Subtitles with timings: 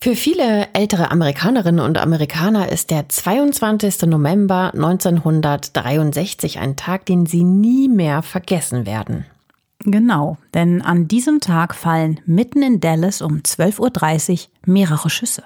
[0.00, 4.02] Für viele ältere Amerikanerinnen und Amerikaner ist der 22.
[4.02, 9.26] November 1963 ein Tag, den sie nie mehr vergessen werden.
[9.80, 15.42] Genau, denn an diesem Tag fallen mitten in Dallas um 12.30 Uhr mehrere Schüsse.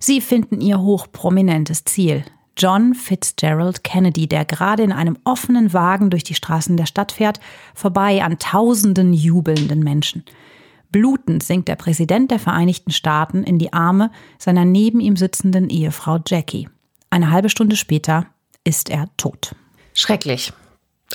[0.00, 2.24] Sie finden ihr hochprominentes Ziel,
[2.56, 7.38] John Fitzgerald Kennedy, der gerade in einem offenen Wagen durch die Straßen der Stadt fährt,
[7.74, 10.24] vorbei an tausenden jubelnden Menschen.
[10.90, 16.18] Blutend sinkt der Präsident der Vereinigten Staaten in die Arme seiner neben ihm sitzenden Ehefrau
[16.26, 16.68] Jackie.
[17.10, 18.26] Eine halbe Stunde später
[18.64, 19.54] ist er tot.
[19.94, 20.52] Schrecklich.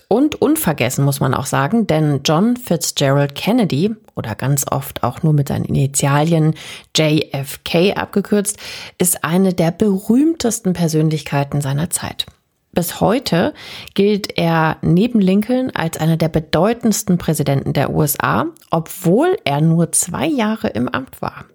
[0.07, 5.33] Und unvergessen muss man auch sagen, denn John Fitzgerald Kennedy, oder ganz oft auch nur
[5.33, 6.53] mit seinen Initialien
[6.95, 8.57] JFK abgekürzt,
[8.97, 12.25] ist eine der berühmtesten Persönlichkeiten seiner Zeit.
[12.75, 13.53] Bis heute
[13.93, 20.27] gilt er neben Lincoln als einer der bedeutendsten Präsidenten der USA, obwohl er nur zwei
[20.27, 21.45] Jahre im Amt war.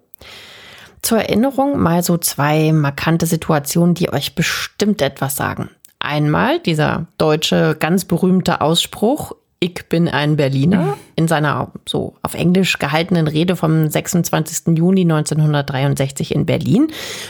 [1.03, 5.69] Zur Erinnerung mal so zwei markante Situationen, die euch bestimmt etwas sagen.
[5.99, 9.33] Einmal dieser deutsche ganz berühmte Ausspruch,
[9.63, 14.75] ich bin ein Berliner, in seiner so auf Englisch gehaltenen Rede vom 26.
[14.75, 16.87] Juni 1963 in Berlin,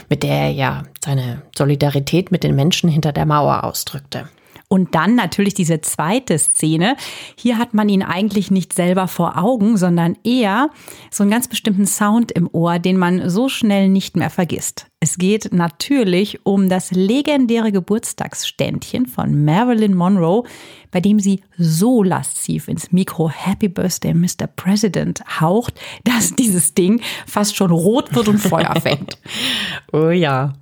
[0.07, 4.29] mit der er ja seine Solidarität mit den Menschen hinter der Mauer ausdrückte.
[4.71, 6.95] Und dann natürlich diese zweite Szene.
[7.35, 10.69] Hier hat man ihn eigentlich nicht selber vor Augen, sondern eher
[11.09, 14.87] so einen ganz bestimmten Sound im Ohr, den man so schnell nicht mehr vergisst.
[15.01, 20.45] Es geht natürlich um das legendäre Geburtstagsständchen von Marilyn Monroe,
[20.89, 24.47] bei dem sie so lasziv ins Mikro Happy Birthday Mr.
[24.55, 25.73] President haucht,
[26.05, 29.17] dass dieses Ding fast schon rot wird und Feuer fängt.
[29.91, 30.53] oh ja.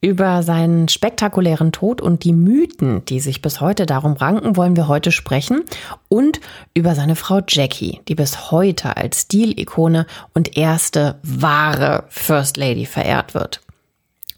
[0.00, 4.86] Über seinen spektakulären Tod und die Mythen, die sich bis heute darum ranken, wollen wir
[4.86, 5.64] heute sprechen
[6.08, 6.38] und
[6.72, 13.34] über seine Frau Jackie, die bis heute als Stilikone und erste wahre First Lady verehrt
[13.34, 13.60] wird.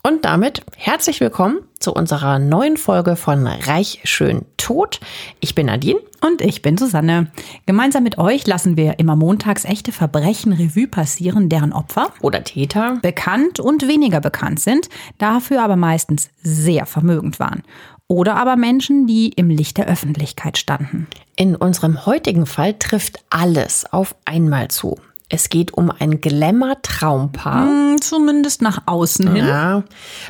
[0.03, 5.01] Und damit herzlich willkommen zu unserer neuen Folge von Reich schön tot.
[5.41, 7.33] Ich bin Nadine und ich bin Susanne.
[7.65, 12.99] Gemeinsam mit euch lassen wir immer montags echte Verbrechen Revue passieren, deren Opfer oder Täter
[13.01, 17.63] bekannt und weniger bekannt sind, dafür aber meistens sehr vermögend waren.
[18.07, 21.07] Oder aber Menschen, die im Licht der Öffentlichkeit standen.
[21.37, 24.99] In unserem heutigen Fall trifft alles auf einmal zu.
[25.31, 27.67] Es geht um ein Glamour-Traumpaar.
[27.67, 29.47] Hm, zumindest nach außen hin.
[29.47, 29.85] Ja.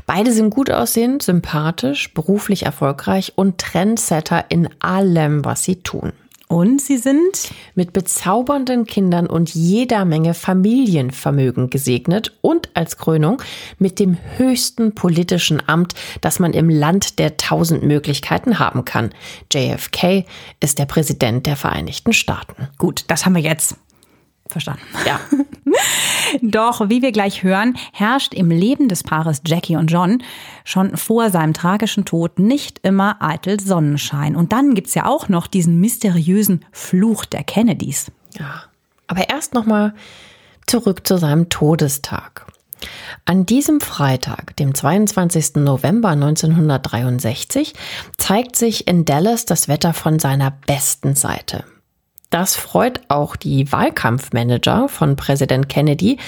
[0.07, 6.13] Beide sind gut aussehend, sympathisch, beruflich erfolgreich und Trendsetter in allem, was sie tun.
[6.49, 13.41] Und sie sind mit bezaubernden Kindern und jeder Menge Familienvermögen gesegnet und als Krönung
[13.79, 19.11] mit dem höchsten politischen Amt, das man im Land der tausend Möglichkeiten haben kann.
[19.53, 20.25] JFK
[20.59, 22.69] ist der Präsident der Vereinigten Staaten.
[22.79, 23.77] Gut, das haben wir jetzt.
[24.51, 24.83] Verstanden.
[25.07, 25.21] Ja.
[26.43, 30.23] Doch, wie wir gleich hören, herrscht im Leben des Paares Jackie und John
[30.65, 34.37] schon vor seinem tragischen Tod nicht immer eitel Sonnenschein.
[34.37, 38.13] Und dann gibt's ja auch noch diesen mysteriösen Fluch der Kennedys.
[38.39, 38.65] Ja.
[39.07, 39.95] Aber erst nochmal
[40.67, 42.47] zurück zu seinem Todestag.
[43.25, 45.57] An diesem Freitag, dem 22.
[45.57, 47.75] November 1963,
[48.17, 51.65] zeigt sich in Dallas das Wetter von seiner besten Seite.
[52.31, 56.19] Das freut auch die Wahlkampfmanager von Präsident Kennedy.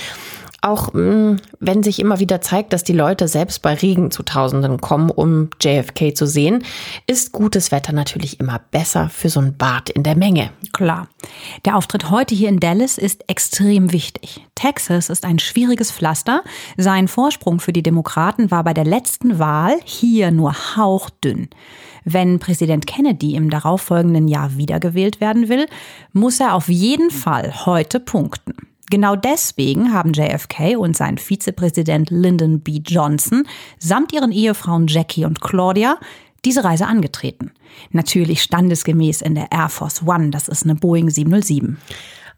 [0.65, 4.81] Auch mm, wenn sich immer wieder zeigt, dass die Leute selbst bei Regen zu Tausenden
[4.81, 6.65] kommen, um JFK zu sehen,
[7.09, 10.50] ist gutes Wetter natürlich immer besser für so ein Bad in der Menge.
[10.73, 11.09] Klar.
[11.65, 14.47] Der Auftritt heute hier in Dallas ist extrem wichtig.
[14.55, 16.44] Texas ist ein schwieriges Pflaster.
[16.76, 21.49] Sein Vorsprung für die Demokraten war bei der letzten Wahl hier nur hauchdünn.
[22.04, 25.66] Wenn Präsident Kennedy im darauffolgenden Jahr wiedergewählt werden will,
[26.12, 28.54] muss er auf jeden Fall heute punkten.
[28.90, 32.82] Genau deswegen haben JFK und sein Vizepräsident Lyndon B.
[32.84, 33.44] Johnson
[33.78, 35.96] samt ihren Ehefrauen Jackie und Claudia
[36.44, 37.52] diese Reise angetreten.
[37.90, 41.78] Natürlich standesgemäß in der Air Force One, das ist eine Boeing 707.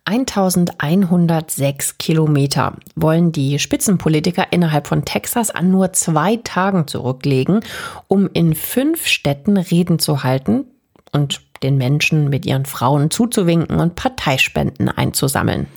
[0.06, 7.60] 1106 Kilometer wollen die Spitzenpolitiker innerhalb von Texas an nur zwei Tagen zurücklegen,
[8.06, 10.66] um in fünf Städten Reden zu halten
[11.12, 15.68] und den Menschen mit ihren Frauen zuzuwinken und Parteispenden einzusammeln.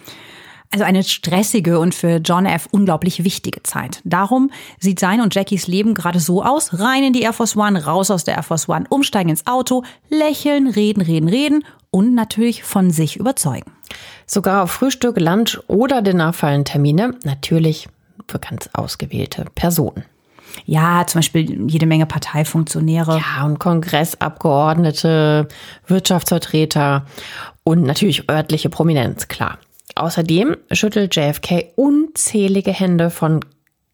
[0.73, 2.67] Also eine stressige und für John F.
[2.71, 4.01] unglaublich wichtige Zeit.
[4.03, 6.77] Darum sieht sein und Jackies Leben gerade so aus.
[6.77, 9.83] Rein in die Air Force One, raus aus der Air Force One, umsteigen ins Auto,
[10.09, 13.71] lächeln, reden, reden, reden und natürlich von sich überzeugen.
[14.27, 17.87] Sogar auf Frühstück, Lunch oder Dinner fallen Termine, natürlich
[18.27, 20.03] für ganz ausgewählte Personen.
[20.65, 23.19] Ja, zum Beispiel jede Menge Parteifunktionäre.
[23.19, 25.47] Ja, und Kongressabgeordnete,
[25.87, 27.05] Wirtschaftsvertreter
[27.63, 29.59] und natürlich örtliche Prominenz, klar.
[29.95, 33.39] Außerdem schüttelt JFK unzählige Hände von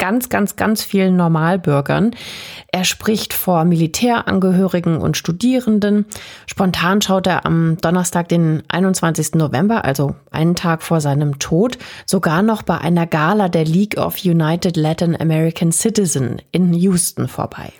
[0.04, 2.14] ganz, ganz, ganz vielen Normalbürgern.
[2.74, 6.08] Er spricht vor Militärangehörigen und Studierenden.
[6.46, 9.36] Spontan schaut er am Donnerstag, den 21.
[9.36, 14.26] November, also einen Tag vor seinem Tod, sogar noch bei einer Gala der League of
[14.26, 17.72] United Latin American Citizen in Houston vorbei.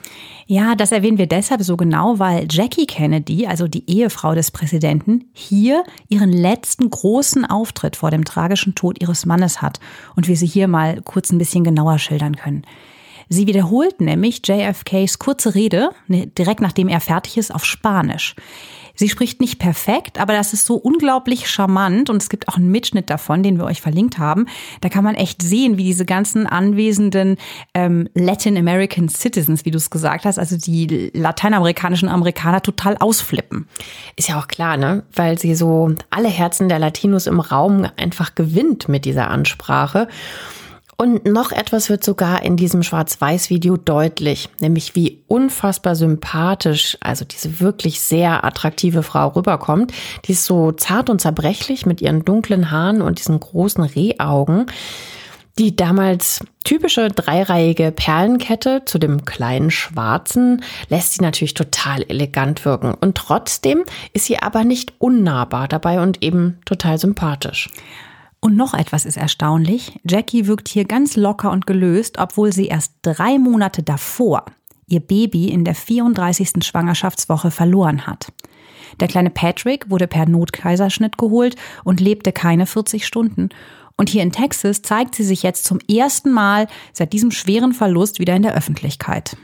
[0.46, 5.26] Ja, das erwähnen wir deshalb so genau, weil Jackie Kennedy, also die Ehefrau des Präsidenten,
[5.34, 9.80] hier ihren letzten großen Auftritt vor dem tragischen Tod ihres Mannes hat
[10.16, 12.64] und wir sie hier mal kurz ein bisschen genauer schildern können.
[13.30, 18.36] Sie wiederholt nämlich JFKs kurze Rede, ne, direkt nachdem er fertig ist, auf Spanisch.
[18.96, 22.70] Sie spricht nicht perfekt, aber das ist so unglaublich charmant und es gibt auch einen
[22.70, 24.46] Mitschnitt davon, den wir euch verlinkt haben.
[24.82, 27.38] Da kann man echt sehen, wie diese ganzen anwesenden
[27.74, 33.68] ähm, Latin American Citizens, wie du es gesagt hast, also die lateinamerikanischen Amerikaner total ausflippen.
[34.16, 35.04] Ist ja auch klar, ne?
[35.16, 40.08] Weil sie so alle Herzen der Latinos im Raum einfach gewinnt mit dieser Ansprache.
[40.98, 47.60] Und noch etwas wird sogar in diesem Schwarz-Weiß-Video deutlich, nämlich wie unfassbar sympathisch, also diese
[47.60, 49.92] wirklich sehr attraktive Frau rüberkommt.
[50.26, 54.68] Die ist so zart und zerbrechlich mit ihren dunklen Haaren und diesen großen Rehaugen.
[55.60, 62.96] Die damals typische dreireihige Perlenkette zu dem kleinen schwarzen lässt sie natürlich total elegant wirken.
[62.96, 67.70] Und trotzdem ist sie aber nicht unnahbar dabei und eben total sympathisch.
[68.44, 70.02] Und noch etwas ist erstaunlich.
[70.04, 74.44] Jackie wirkt hier ganz locker und gelöst, obwohl sie erst drei Monate davor
[74.86, 76.62] ihr Baby in der 34.
[76.62, 78.34] Schwangerschaftswoche verloren hat.
[79.00, 81.56] Der kleine Patrick wurde per Notkaiserschnitt geholt
[81.86, 83.48] und lebte keine 40 Stunden.
[83.96, 88.20] Und hier in Texas zeigt sie sich jetzt zum ersten Mal seit diesem schweren Verlust
[88.20, 89.38] wieder in der Öffentlichkeit.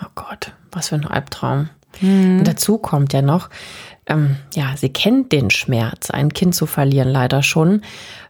[0.00, 1.70] Oh Gott, was für ein Albtraum.
[1.98, 2.44] Hm.
[2.44, 3.50] Dazu kommt ja noch,
[4.06, 7.82] ähm, ja, sie kennt den Schmerz, ein Kind zu verlieren, leider schon.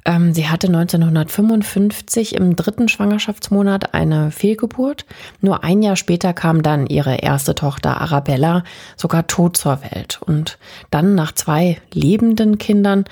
[0.09, 5.05] Ähm, sie hatte 1955 im dritten Schwangerschaftsmonat eine Fehlgeburt.
[5.43, 8.65] Nur ein Jahr später kam dann ihre erste Tochter Arabella
[8.97, 10.19] sogar tot zur Welt.
[10.25, 10.59] Und
[10.91, 13.05] dann nach zwei lebenden Kindern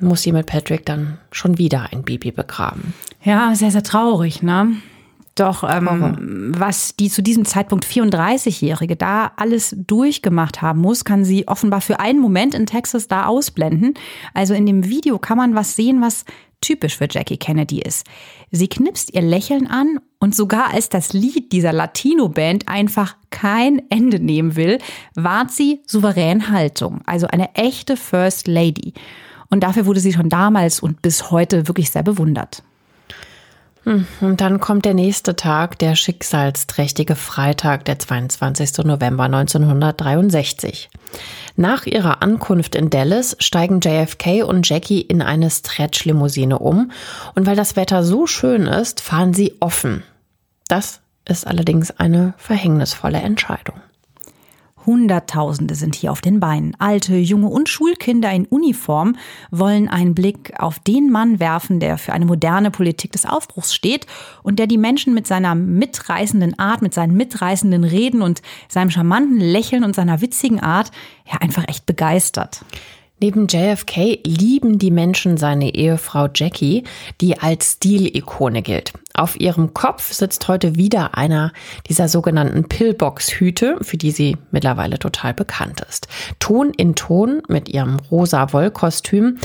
[0.00, 2.94] muss sie mit Patrick dann schon wieder ein Baby begraben.
[3.22, 4.76] Ja, sehr, sehr traurig, ne?
[5.40, 11.48] Doch ähm, was die zu diesem Zeitpunkt 34-Jährige da alles durchgemacht haben muss, kann sie
[11.48, 13.94] offenbar für einen Moment in Texas da ausblenden.
[14.34, 16.26] Also in dem Video kann man was sehen, was
[16.60, 18.06] typisch für Jackie Kennedy ist.
[18.50, 24.20] Sie knipst ihr Lächeln an und sogar als das Lied dieser Latino-Band einfach kein Ende
[24.20, 24.76] nehmen will,
[25.14, 27.00] wahrt sie souverän Haltung.
[27.06, 28.92] Also eine echte First Lady.
[29.48, 32.62] Und dafür wurde sie schon damals und bis heute wirklich sehr bewundert.
[33.84, 38.84] Hm, und dann kommt der nächste Tag, der schicksalsträchtige Freitag, der 22.
[38.84, 40.90] November 1963.
[41.56, 46.92] Nach ihrer Ankunft in Dallas steigen JFK und Jackie in eine Stretch-Limousine um
[47.34, 50.02] und weil das Wetter so schön ist, fahren sie offen.
[50.68, 53.80] Das ist allerdings eine verhängnisvolle Entscheidung.
[54.86, 56.74] Hunderttausende sind hier auf den Beinen.
[56.78, 59.16] Alte, junge und Schulkinder in Uniform
[59.50, 64.06] wollen einen Blick auf den Mann werfen, der für eine moderne Politik des Aufbruchs steht
[64.42, 69.40] und der die Menschen mit seiner mitreißenden Art, mit seinen mitreißenden Reden und seinem charmanten
[69.40, 70.90] Lächeln und seiner witzigen Art
[71.30, 72.64] ja einfach echt begeistert.
[73.22, 76.84] Neben JFK lieben die Menschen seine Ehefrau Jackie,
[77.20, 78.94] die als Stilikone gilt.
[79.12, 81.52] Auf ihrem Kopf sitzt heute wieder einer
[81.86, 86.08] dieser sogenannten Pillbox-Hüte, für die sie mittlerweile total bekannt ist.
[86.38, 89.36] Ton in Ton mit ihrem rosa Wollkostüm,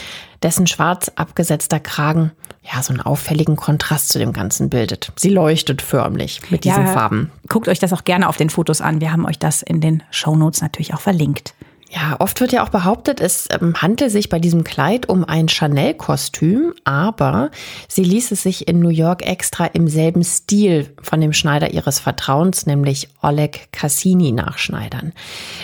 [0.41, 2.31] dessen schwarz abgesetzter Kragen
[2.63, 5.11] ja so einen auffälligen Kontrast zu dem Ganzen bildet.
[5.17, 7.29] Sie leuchtet förmlich mit diesen ja, Farben.
[7.49, 9.01] Guckt euch das auch gerne auf den Fotos an.
[9.01, 11.53] Wir haben euch das in den Shownotes natürlich auch verlinkt.
[11.89, 13.75] Ja, oft wird ja auch behauptet, es ähm,
[14.09, 17.51] sich bei diesem Kleid um ein Chanel-Kostüm, aber
[17.87, 21.99] sie ließ es sich in New York extra im selben Stil von dem Schneider ihres
[21.99, 25.13] Vertrauens, nämlich Oleg Cassini, nachschneidern.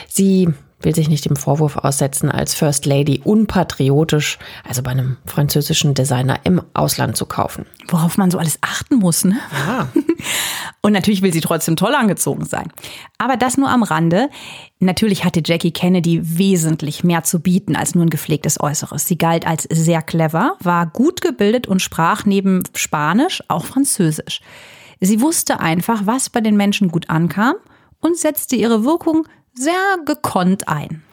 [0.08, 0.50] Sie
[0.84, 6.40] will sich nicht dem Vorwurf aussetzen, als First Lady unpatriotisch, also bei einem französischen Designer
[6.44, 7.66] im Ausland zu kaufen.
[7.88, 9.38] Worauf man so alles achten muss, ne?
[9.68, 9.88] Ja.
[10.82, 12.72] Und natürlich will sie trotzdem toll angezogen sein.
[13.18, 14.30] Aber das nur am Rande.
[14.80, 19.06] Natürlich hatte Jackie Kennedy wesentlich mehr zu bieten als nur ein gepflegtes Äußeres.
[19.06, 24.42] Sie galt als sehr clever, war gut gebildet und sprach neben Spanisch auch Französisch.
[25.00, 27.56] Sie wusste einfach, was bei den Menschen gut ankam
[28.00, 31.04] und setzte ihre Wirkung sehr gekonnt ein.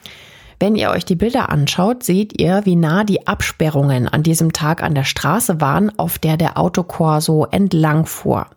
[0.60, 4.82] Wenn ihr euch die Bilder anschaut, seht ihr, wie nah die Absperrungen an diesem Tag
[4.82, 8.48] an der Straße waren, auf der der Autokorso entlang fuhr.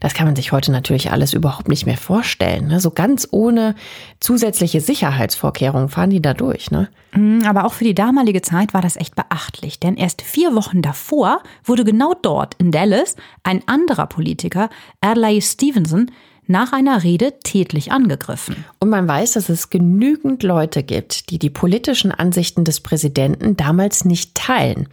[0.00, 2.68] Das kann man sich heute natürlich alles überhaupt nicht mehr vorstellen.
[2.68, 2.80] Ne?
[2.80, 3.74] So ganz ohne
[4.20, 6.70] zusätzliche Sicherheitsvorkehrungen fahren die da durch.
[6.70, 6.88] Ne?
[7.12, 10.82] Mm, aber auch für die damalige Zeit war das echt beachtlich, denn erst vier Wochen
[10.82, 16.10] davor wurde genau dort in Dallas ein anderer Politiker, Adlai Stevenson,
[16.46, 18.64] nach einer Rede tätlich angegriffen.
[18.78, 24.04] Und man weiß, dass es genügend Leute gibt, die die politischen Ansichten des Präsidenten damals
[24.04, 24.88] nicht teilen.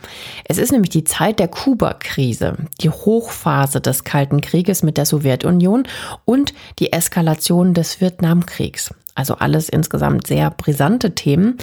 [0.45, 5.83] Es ist nämlich die Zeit der Kuba-Krise, die Hochphase des Kalten Krieges mit der Sowjetunion
[6.25, 8.93] und die Eskalation des Vietnamkriegs.
[9.15, 11.57] Also alles insgesamt sehr brisante Themen.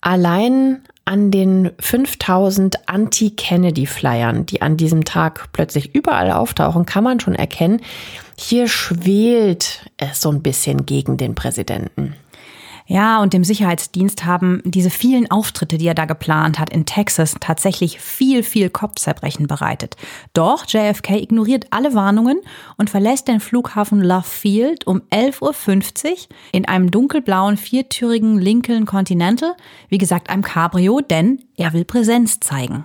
[0.00, 7.34] Allein an den 5000 Anti-Kennedy-Flyern, die an diesem Tag plötzlich überall auftauchen, kann man schon
[7.34, 7.80] erkennen,
[8.38, 12.14] hier schwelt es so ein bisschen gegen den Präsidenten.
[12.86, 17.34] Ja, und dem Sicherheitsdienst haben diese vielen Auftritte, die er da geplant hat in Texas,
[17.40, 19.96] tatsächlich viel, viel Kopfzerbrechen bereitet.
[20.34, 22.40] Doch JFK ignoriert alle Warnungen
[22.76, 26.16] und verlässt den Flughafen Love Field um 11.50 Uhr
[26.52, 29.54] in einem dunkelblauen viertürigen Lincoln Continental,
[29.88, 32.84] wie gesagt einem Cabrio, denn er will Präsenz zeigen.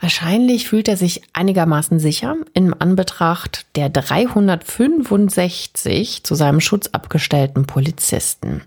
[0.00, 8.62] Wahrscheinlich fühlt er sich einigermaßen sicher in Anbetracht der 365 zu seinem Schutz abgestellten Polizisten.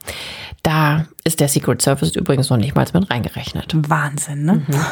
[0.62, 3.74] Da ist der Secret Service übrigens noch nicht mal mit reingerechnet.
[3.90, 4.62] Wahnsinn, ne?
[4.68, 4.86] Mhm.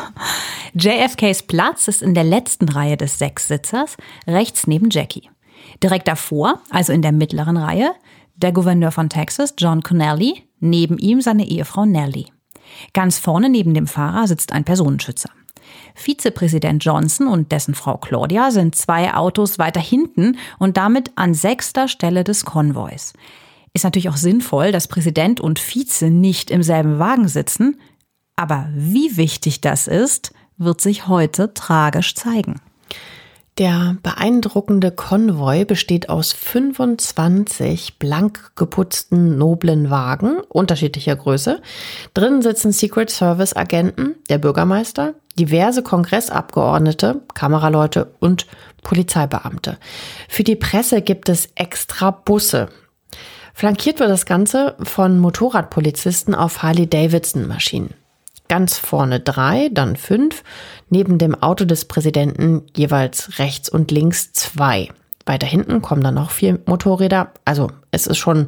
[0.74, 5.30] JFKs Platz ist in der letzten Reihe des Sechssitzers, rechts neben Jackie.
[5.84, 7.92] Direkt davor, also in der mittleren Reihe,
[8.36, 12.26] der Gouverneur von Texas, John Connelly, neben ihm seine Ehefrau Nellie.
[12.94, 15.30] Ganz vorne neben dem Fahrer sitzt ein Personenschützer.
[15.96, 21.88] Vizepräsident Johnson und dessen Frau Claudia sind zwei Autos weiter hinten und damit an sechster
[21.88, 23.14] Stelle des Konvois.
[23.74, 27.80] Ist natürlich auch sinnvoll, dass Präsident und Vize nicht im selben Wagen sitzen,
[28.36, 32.60] aber wie wichtig das ist, wird sich heute tragisch zeigen.
[33.58, 41.62] Der beeindruckende Konvoi besteht aus 25 blank geputzten noblen Wagen unterschiedlicher Größe.
[42.14, 48.48] Drinnen sitzen Secret Service Agenten, der Bürgermeister, diverse Kongressabgeordnete, Kameraleute und
[48.84, 49.78] Polizeibeamte.
[50.28, 52.70] Für die Presse gibt es extra Busse.
[53.54, 57.94] Flankiert wird das Ganze von Motorradpolizisten auf Harley-Davidson-Maschinen.
[58.48, 60.44] Ganz vorne drei, dann fünf,
[60.90, 64.90] neben dem Auto des Präsidenten jeweils rechts und links zwei.
[65.26, 67.32] Weiter hinten kommen dann noch vier Motorräder.
[67.46, 68.48] Also es ist schon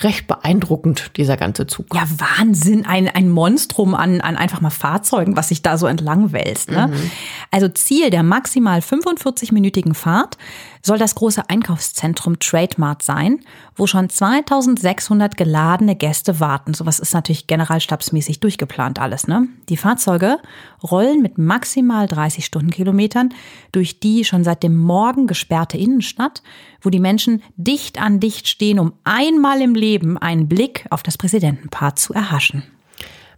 [0.00, 1.86] recht beeindruckend, dieser ganze Zug.
[1.94, 6.32] Ja, Wahnsinn, ein, ein Monstrum an, an einfach mal Fahrzeugen, was sich da so entlang
[6.32, 6.70] wälzt.
[6.70, 6.88] Ne?
[6.88, 7.10] Mhm.
[7.50, 10.38] Also Ziel der maximal 45-minütigen Fahrt
[10.82, 13.40] soll das große Einkaufszentrum Trademart sein,
[13.76, 16.74] wo schon 2600 geladene Gäste warten.
[16.74, 19.28] Sowas ist natürlich generalstabsmäßig durchgeplant alles.
[19.28, 19.48] Ne?
[19.68, 20.38] Die Fahrzeuge
[20.82, 23.30] rollen mit maximal 30 Stundenkilometern
[23.70, 26.42] durch die schon seit dem Morgen gesperrte Innenstadt,
[26.80, 31.16] wo die Menschen dicht an dicht stehen, um einmal im Leben einen Blick auf das
[31.16, 32.64] Präsidentenpaar zu erhaschen.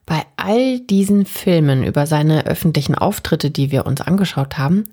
[0.07, 4.85] Bei all diesen Filmen über seine öffentlichen Auftritte, die wir uns angeschaut haben,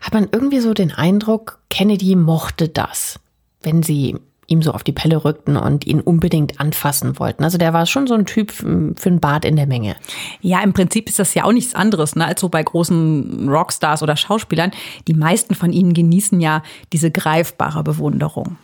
[0.00, 3.18] hat man irgendwie so den Eindruck, Kennedy mochte das,
[3.62, 4.16] wenn sie
[4.48, 7.44] ihm so auf die Pelle rückten und ihn unbedingt anfassen wollten.
[7.44, 9.94] Also der war schon so ein Typ für ein Bad in der Menge.
[10.40, 14.02] Ja, im Prinzip ist das ja auch nichts anderes, ne, als so bei großen Rockstars
[14.02, 14.72] oder Schauspielern.
[15.06, 18.56] Die meisten von ihnen genießen ja diese greifbare Bewunderung.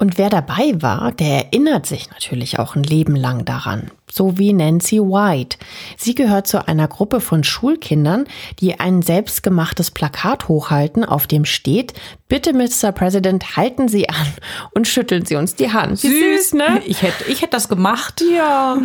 [0.00, 4.52] Und wer dabei war, der erinnert sich natürlich auch ein Leben lang daran so wie
[4.52, 5.58] Nancy White.
[5.96, 8.24] Sie gehört zu einer Gruppe von Schulkindern,
[8.58, 11.94] die ein selbstgemachtes Plakat hochhalten, auf dem steht,
[12.28, 12.92] bitte Mr.
[12.92, 14.26] President, halten Sie an
[14.74, 15.98] und schütteln Sie uns die Hand.
[15.98, 16.82] Süß, Süß ne?
[16.86, 18.22] Ich hätte, ich hätte das gemacht.
[18.34, 18.78] Ja.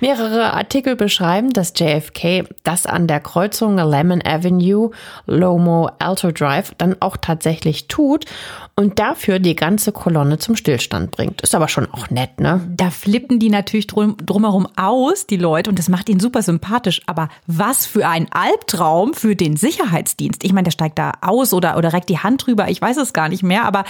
[0.00, 4.90] Mehrere Artikel beschreiben, dass JFK das an der Kreuzung Lemon Avenue,
[5.26, 8.26] Lomo Alto Drive dann auch tatsächlich tut
[8.74, 11.42] und dafür die ganze Kolonne zum Stillstand bringt.
[11.42, 12.66] Ist aber schon auch nett, ne?
[12.74, 17.02] Da flippen die natürlich drum, drumherum aus, die Leute, und das macht ihn super sympathisch.
[17.06, 20.42] Aber was für ein Albtraum für den Sicherheitsdienst.
[20.42, 23.12] Ich meine, der steigt da aus oder, oder reckt die Hand drüber, ich weiß es
[23.12, 23.64] gar nicht mehr.
[23.64, 23.84] Aber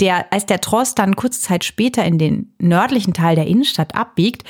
[0.00, 4.44] der, als der Trost dann kurze Zeit später in den nördlichen Teil der Innenstadt abbiegt,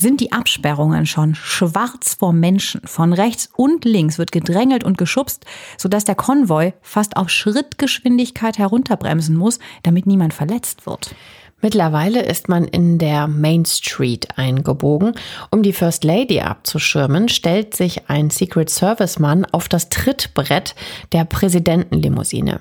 [0.00, 2.80] sind die Absperrungen schon schwarz vor Menschen.
[2.84, 5.44] Von rechts und links wird gedrängelt und geschubst,
[5.76, 11.14] sodass der Konvoi fast auf Schrittgeschwindigkeit herunterbremsen muss, damit niemand verletzt wird.
[11.62, 15.12] Mittlerweile ist man in der Main Street eingebogen.
[15.50, 20.74] Um die First Lady abzuschirmen, stellt sich ein Secret Service Mann auf das Trittbrett
[21.12, 22.60] der Präsidentenlimousine.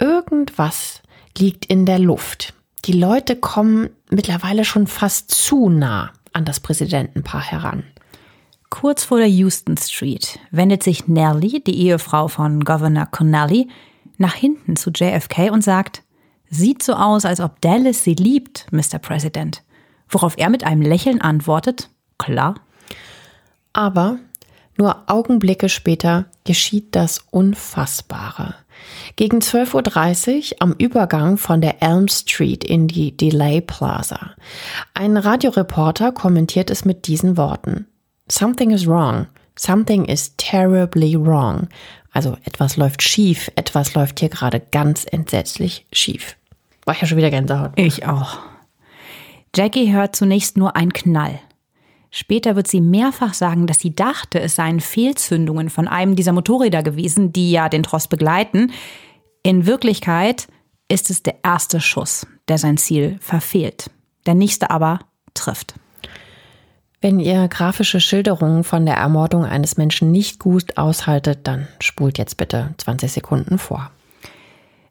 [0.00, 1.02] Irgendwas
[1.38, 2.52] liegt in der Luft.
[2.86, 7.84] Die Leute kommen mittlerweile schon fast zu nah an das Präsidentenpaar heran.
[8.70, 13.68] Kurz vor der Houston Street wendet sich Nellie, die Ehefrau von Governor Connelly,
[14.18, 16.02] nach hinten zu JFK und sagt,
[16.48, 18.98] Sieht so aus, als ob Dallas sie liebt, Mr.
[19.00, 19.62] President.
[20.08, 22.54] Worauf er mit einem Lächeln antwortet, klar.
[23.72, 24.18] Aber
[24.76, 28.54] nur Augenblicke später geschieht das Unfassbare.
[29.16, 34.32] Gegen 12.30 Uhr am Übergang von der Elm Street in die Delay Plaza.
[34.92, 37.86] Ein Radioreporter kommentiert es mit diesen Worten.
[38.30, 39.26] Something is wrong.
[39.58, 41.68] Something is terribly wrong.
[42.12, 46.36] Also etwas läuft schief, etwas läuft hier gerade ganz entsetzlich schief.
[46.84, 47.72] War ich ja schon wieder Gänsehaut.
[47.76, 48.38] Ich auch.
[49.54, 51.38] Jackie hört zunächst nur einen Knall.
[52.10, 56.82] Später wird sie mehrfach sagen, dass sie dachte, es seien Fehlzündungen von einem dieser Motorräder
[56.82, 58.72] gewesen, die ja den Tross begleiten.
[59.46, 60.48] In Wirklichkeit
[60.88, 63.92] ist es der erste Schuss, der sein Ziel verfehlt.
[64.26, 64.98] Der nächste aber
[65.34, 65.74] trifft.
[67.00, 72.38] Wenn ihr grafische Schilderungen von der Ermordung eines Menschen nicht gut aushaltet, dann spult jetzt
[72.38, 73.92] bitte 20 Sekunden vor.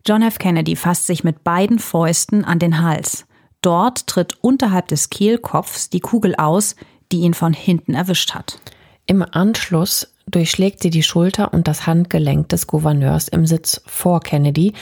[0.05, 0.39] John F.
[0.39, 3.25] Kennedy fasst sich mit beiden Fäusten an den Hals.
[3.59, 6.77] Dort tritt unterhalb des Kehlkopfs die Kugel aus,
[7.11, 8.61] die ihn von hinten erwischt hat.
[9.05, 14.73] Im Anschluss durchschlägt sie die Schulter und das Handgelenk des Gouverneurs im Sitz vor Kennedy,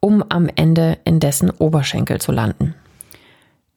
[0.00, 2.74] um am Ende in dessen Oberschenkel zu landen.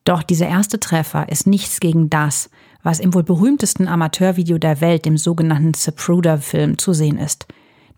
[0.03, 2.49] Doch dieser erste Treffer ist nichts gegen das,
[2.83, 7.45] was im wohl berühmtesten Amateurvideo der Welt, dem sogenannten Zapruder-Film, zu sehen ist.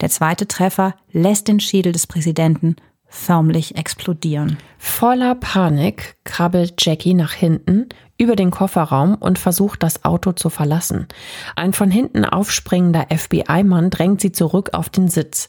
[0.02, 2.76] Der zweite Treffer lässt den Schädel des Präsidenten
[3.08, 4.58] förmlich explodieren.
[4.78, 11.08] Voller Panik krabbelt Jackie nach hinten über den Kofferraum und versucht, das Auto zu verlassen.
[11.56, 15.48] Ein von hinten aufspringender FBI-Mann drängt sie zurück auf den Sitz.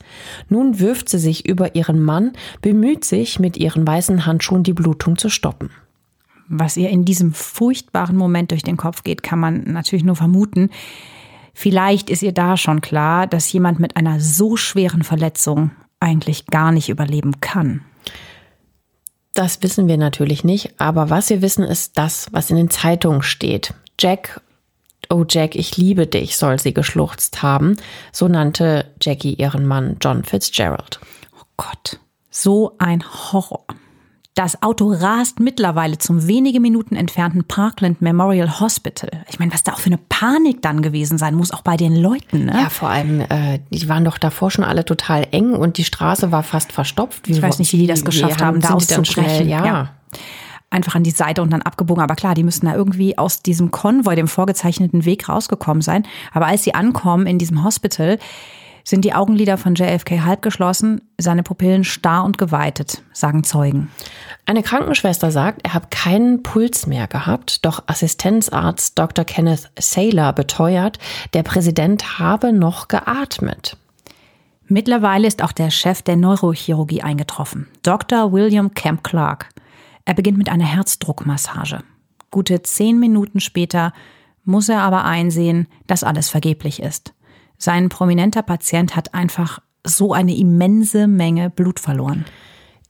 [0.49, 5.19] Nun wirft sie sich über ihren Mann, bemüht sich, mit ihren weißen Handschuhen die Blutung
[5.19, 5.71] zu stoppen.
[6.49, 10.71] Was ihr in diesem furchtbaren Moment durch den Kopf geht, kann man natürlich nur vermuten.
[11.55, 16.73] Vielleicht ist ihr da schon klar, dass jemand mit einer so schweren Verletzung eigentlich gar
[16.73, 17.83] nicht überleben kann.
[19.35, 23.23] Das wissen wir natürlich nicht, aber was wir wissen, ist das, was in den Zeitungen
[23.23, 23.75] steht.
[23.99, 24.41] Jack,
[25.11, 27.77] oh Jack, ich liebe dich, soll sie geschluchzt haben.
[28.13, 31.01] So nannte Jackie ihren Mann John Fitzgerald.
[31.37, 31.99] Oh Gott,
[32.31, 33.67] so ein Horror.
[34.35, 39.25] Das Auto rast mittlerweile zum wenige Minuten entfernten Parkland Memorial Hospital.
[39.29, 41.95] Ich meine, was da auch für eine Panik dann gewesen sein muss, auch bei den
[41.95, 42.47] Leuten.
[42.47, 42.53] Ne?
[42.53, 46.33] Ja, vor allem, äh, die waren doch davor schon alle total eng und die Straße
[46.33, 47.29] war fast verstopft.
[47.29, 49.49] Wie ich weiß nicht, wie die das geschafft haben, da auszubrechen.
[49.49, 49.65] Ja.
[49.65, 49.91] ja.
[50.69, 52.03] Einfach an die Seite und dann abgebogen.
[52.03, 56.05] Aber klar, die müssten da irgendwie aus diesem Konvoi, dem vorgezeichneten Weg rausgekommen sein.
[56.33, 58.19] Aber als sie ankommen in diesem Hospital,
[58.85, 63.91] sind die Augenlider von JFK halb geschlossen, seine Pupillen starr und geweitet, sagen Zeugen.
[64.47, 69.25] Eine Krankenschwester sagt, er habe keinen Puls mehr gehabt, doch Assistenzarzt Dr.
[69.25, 70.99] Kenneth Saylor beteuert,
[71.33, 73.79] der Präsident habe noch geatmet.
[74.67, 78.33] Mittlerweile ist auch der Chef der Neurochirurgie eingetroffen, Dr.
[78.33, 79.49] William Camp Clark.
[80.05, 81.83] Er beginnt mit einer Herzdruckmassage.
[82.31, 83.93] Gute zehn Minuten später
[84.45, 87.15] muss er aber einsehen, dass alles vergeblich ist.
[87.65, 92.27] Sein prominenter Patient hat einfach so eine immense Menge Blut verloren.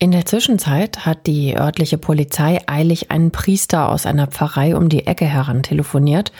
[0.00, 5.06] In der Zwischenzeit hat die örtliche Polizei eilig einen Priester aus einer Pfarrei um die
[5.06, 6.32] Ecke heran telefoniert.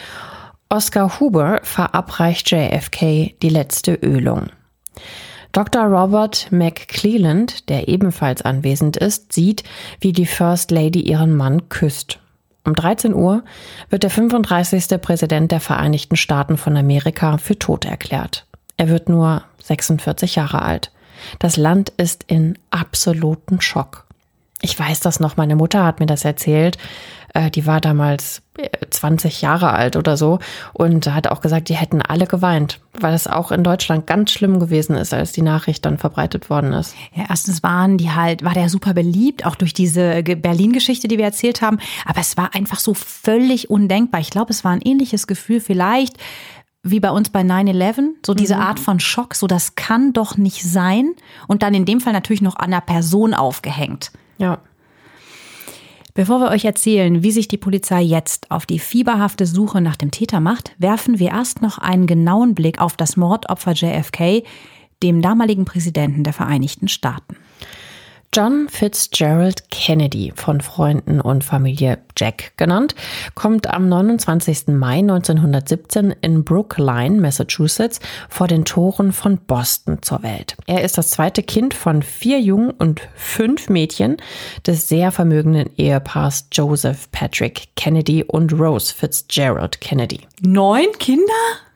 [0.69, 4.49] Oscar Huber verabreicht JFK die letzte Ölung.
[5.53, 5.85] Dr.
[5.85, 9.63] Robert McClelland, der ebenfalls anwesend ist, sieht,
[10.01, 12.19] wie die First Lady ihren Mann küsst.
[12.65, 13.45] Um 13 Uhr
[13.91, 15.01] wird der 35.
[15.01, 18.47] Präsident der Vereinigten Staaten von Amerika für tot erklärt.
[18.77, 20.91] Er wird nur 46 Jahre alt.
[21.39, 24.05] Das Land ist in absoluten Schock.
[24.63, 26.79] Ich weiß das noch, meine Mutter hat mir das erzählt.
[27.35, 28.43] Äh, die war damals
[28.91, 30.39] 20 äh, Jahre alt oder so
[30.73, 34.61] und hat auch gesagt, die hätten alle geweint, weil es auch in Deutschland ganz schlimm
[34.61, 36.95] gewesen ist, als die Nachricht dann verbreitet worden ist.
[37.13, 41.25] Ja, erstens waren die halt, war der super beliebt, auch durch diese Berlin-Geschichte, die wir
[41.25, 41.79] erzählt haben.
[42.07, 44.21] Aber es war einfach so völlig undenkbar.
[44.21, 46.17] Ich glaube, es war ein ähnliches Gefühl vielleicht
[46.87, 48.61] wie bei uns bei 9-11, so diese mhm.
[48.61, 51.15] Art von Schock, so das kann doch nicht sein.
[51.49, 54.13] Und dann in dem Fall natürlich noch an der Person aufgehängt.
[54.37, 54.59] Ja.
[56.17, 60.13] Bevor wir euch erzählen, wie sich die Polizei jetzt auf die fieberhafte Suche nach dem
[60.13, 64.45] Täter macht, werfen wir erst noch einen genauen Blick auf das Mordopfer JFK,
[65.03, 67.37] dem damaligen Präsidenten der Vereinigten Staaten.
[68.35, 72.97] John Fitzgerald Kennedy, von Freunden und Familie Jack genannt,
[73.37, 74.67] kommt am 29.
[74.75, 80.57] Mai 1917 in Brookline, Massachusetts, vor den Toren von Boston zur Welt.
[80.67, 84.17] Er ist das zweite Kind von vier Jungen und fünf Mädchen
[84.67, 90.23] des sehr vermögenden Ehepaars Joseph Patrick Kennedy und Rose Fitzgerald Kennedy.
[90.41, 91.23] Neun Kinder?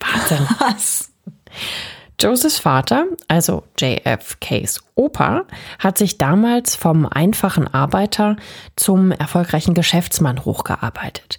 [0.01, 0.45] Wahnsinn.
[0.59, 1.13] Was?
[2.21, 5.45] Josephs Vater, also JFKs Opa,
[5.79, 8.35] hat sich damals vom einfachen Arbeiter
[8.75, 11.39] zum erfolgreichen Geschäftsmann hochgearbeitet.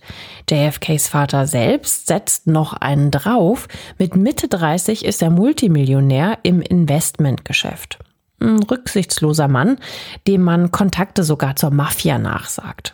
[0.50, 3.68] JFKs Vater selbst setzt noch einen drauf.
[3.98, 8.00] Mit Mitte 30 ist er Multimillionär im Investmentgeschäft.
[8.40, 9.80] Ein rücksichtsloser Mann,
[10.28, 12.94] dem man Kontakte sogar zur Mafia nachsagt.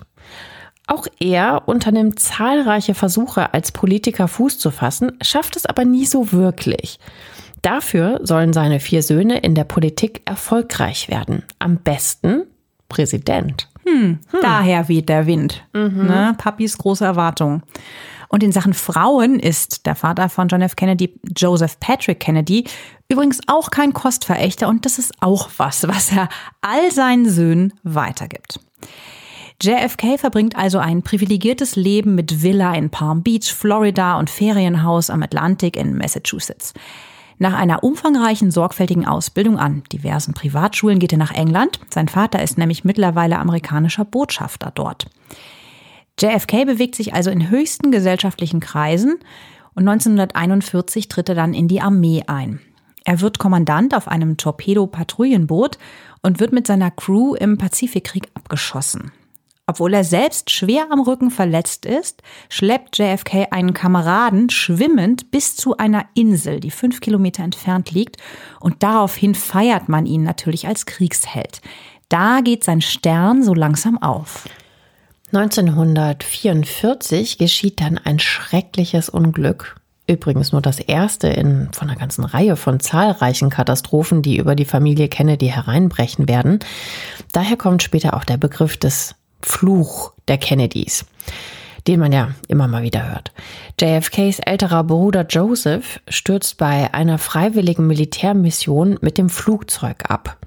[0.87, 6.31] Auch er unternimmt zahlreiche Versuche, als Politiker Fuß zu fassen, schafft es aber nie so
[6.31, 6.99] wirklich.
[7.65, 11.41] Dafür sollen seine vier Söhne in der Politik erfolgreich werden.
[11.57, 12.43] Am besten
[12.89, 13.69] Präsident.
[13.87, 14.39] Hm, hm.
[14.39, 15.63] Daher weht der Wind.
[15.73, 16.05] Mhm.
[16.05, 16.35] Ne?
[16.37, 17.63] Papis große Erwartung.
[18.29, 20.75] Und in Sachen Frauen ist der Vater von John F.
[20.75, 22.65] Kennedy, Joseph Patrick Kennedy,
[23.09, 26.29] übrigens auch kein Kostverächter und das ist auch was, was er
[26.61, 28.59] all seinen Söhnen weitergibt.
[29.59, 35.23] JFK verbringt also ein privilegiertes Leben mit Villa in Palm Beach, Florida und Ferienhaus am
[35.23, 36.71] Atlantik in Massachusetts.
[37.37, 41.79] Nach einer umfangreichen, sorgfältigen Ausbildung an diversen Privatschulen geht er nach England.
[41.89, 45.07] Sein Vater ist nämlich mittlerweile amerikanischer Botschafter dort.
[46.19, 49.19] JFK bewegt sich also in höchsten gesellschaftlichen Kreisen
[49.73, 52.61] und 1941 tritt er dann in die Armee ein.
[53.03, 55.77] Er wird Kommandant auf einem Torpedo-Patrouillenboot
[56.23, 59.11] und wird mit seiner Crew im Pazifikkrieg abgeschossen.
[59.67, 65.75] Obwohl er selbst schwer am Rücken verletzt ist, schleppt JFK einen Kameraden schwimmend bis zu
[65.77, 68.17] einer Insel, die fünf Kilometer entfernt liegt,
[68.59, 71.61] und daraufhin feiert man ihn natürlich als Kriegsheld.
[72.09, 74.47] Da geht sein Stern so langsam auf.
[75.33, 79.77] 1944 geschieht dann ein schreckliches Unglück.
[80.07, 84.65] Übrigens nur das erste in, von einer ganzen Reihe von zahlreichen Katastrophen, die über die
[84.65, 86.59] Familie Kennedy hereinbrechen werden.
[87.31, 91.05] Daher kommt später auch der Begriff des Fluch der Kennedys,
[91.87, 93.31] den man ja immer mal wieder hört.
[93.79, 100.37] JFKs älterer Bruder Joseph stürzt bei einer freiwilligen Militärmission mit dem Flugzeug ab.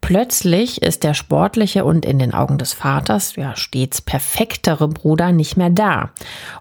[0.00, 5.56] Plötzlich ist der sportliche und in den Augen des Vaters ja stets perfektere Bruder nicht
[5.56, 6.10] mehr da.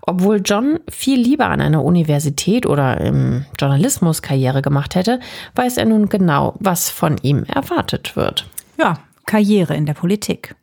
[0.01, 5.19] Obwohl John viel lieber an einer Universität oder im Journalismus Karriere gemacht hätte,
[5.53, 8.47] weiß er nun genau, was von ihm erwartet wird.
[8.79, 8.95] Ja,
[9.27, 10.55] Karriere in der Politik.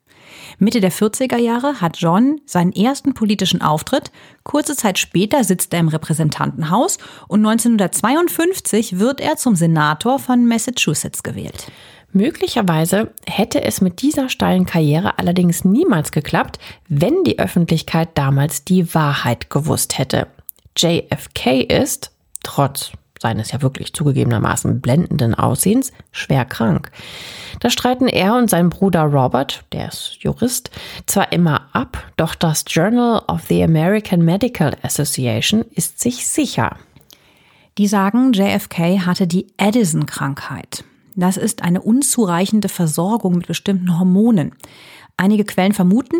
[0.62, 4.12] Mitte der 40er Jahre hat John seinen ersten politischen Auftritt.
[4.44, 11.25] Kurze Zeit später sitzt er im Repräsentantenhaus und 1952 wird er zum Senator von Massachusetts
[11.25, 11.66] gewählt.
[12.12, 18.94] Möglicherweise hätte es mit dieser steilen Karriere allerdings niemals geklappt, wenn die Öffentlichkeit damals die
[18.94, 20.29] Wahrheit gewusst hätte.
[20.77, 22.12] JFK ist,
[22.44, 26.90] trotz seines ja wirklich zugegebenermaßen blendenden Aussehens, schwer krank.
[27.61, 30.70] Das streiten er und sein Bruder Robert, der ist Jurist,
[31.06, 36.76] zwar immer ab, doch das Journal of the American Medical Association ist sich sicher.
[37.78, 40.85] Die sagen, JFK hatte die Addison-Krankheit.
[41.14, 44.52] Das ist eine unzureichende Versorgung mit bestimmten Hormonen.
[45.16, 46.16] Einige Quellen vermuten,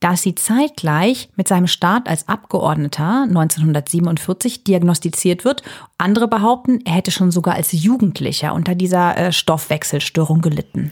[0.00, 5.62] dass sie zeitgleich mit seinem Start als Abgeordneter 1947 diagnostiziert wird.
[5.96, 10.90] Andere behaupten, er hätte schon sogar als Jugendlicher unter dieser äh, Stoffwechselstörung gelitten.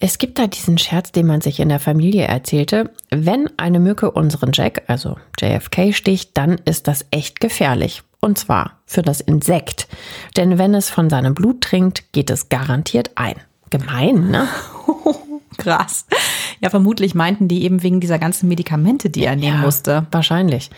[0.00, 2.92] Es gibt da diesen Scherz, den man sich in der Familie erzählte.
[3.10, 8.02] Wenn eine Mücke unseren Jack, also JFK, sticht, dann ist das echt gefährlich.
[8.20, 9.88] Und zwar für das Insekt.
[10.36, 13.36] Denn wenn es von seinem Blut trinkt, geht es garantiert ein.
[13.70, 14.48] Gemein, ne?
[15.56, 16.06] Krass.
[16.60, 20.06] Ja, vermutlich meinten die eben wegen dieser ganzen Medikamente, die er nehmen ja, musste.
[20.10, 20.70] Wahrscheinlich.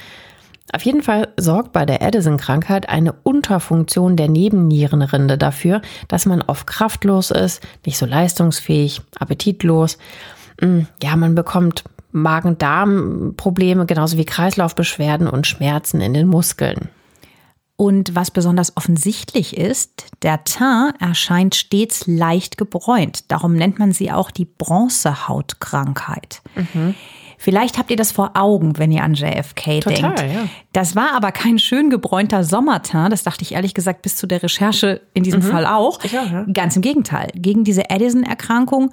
[0.72, 6.66] Auf jeden Fall sorgt bei der Addison-Krankheit eine Unterfunktion der Nebennierenrinde dafür, dass man oft
[6.66, 9.98] kraftlos ist, nicht so leistungsfähig, appetitlos.
[10.60, 16.88] mm, ja, man bekommt Magen-Darm-Probleme, genauso wie Kreislaufbeschwerden und Schmerzen in den Muskeln.
[17.80, 23.32] Und was besonders offensichtlich ist, der Teint erscheint stets leicht gebräunt.
[23.32, 26.42] Darum nennt man sie auch die Bronzehautkrankheit.
[26.56, 26.94] Mhm.
[27.38, 30.20] Vielleicht habt ihr das vor Augen, wenn ihr an JFK Total, denkt.
[30.20, 30.46] Ja.
[30.74, 33.14] Das war aber kein schön gebräunter Sommerteint.
[33.14, 35.46] Das dachte ich ehrlich gesagt bis zu der Recherche in diesem mhm.
[35.46, 36.00] Fall auch.
[36.00, 36.44] Auch ja.
[36.52, 37.30] Ganz im Gegenteil.
[37.34, 38.90] Gegen diese Edison-Erkrankung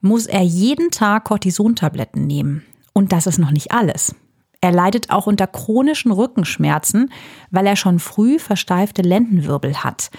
[0.00, 2.64] muss er jeden Tag Cortisontabletten nehmen.
[2.92, 4.14] Und das ist noch nicht alles.
[4.60, 7.12] Er leidet auch unter chronischen Rückenschmerzen,
[7.50, 10.10] weil er schon früh versteifte Lendenwirbel hat.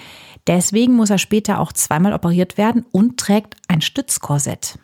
[0.48, 4.80] Deswegen muss er später auch zweimal operiert werden und trägt ein Stützkorsett.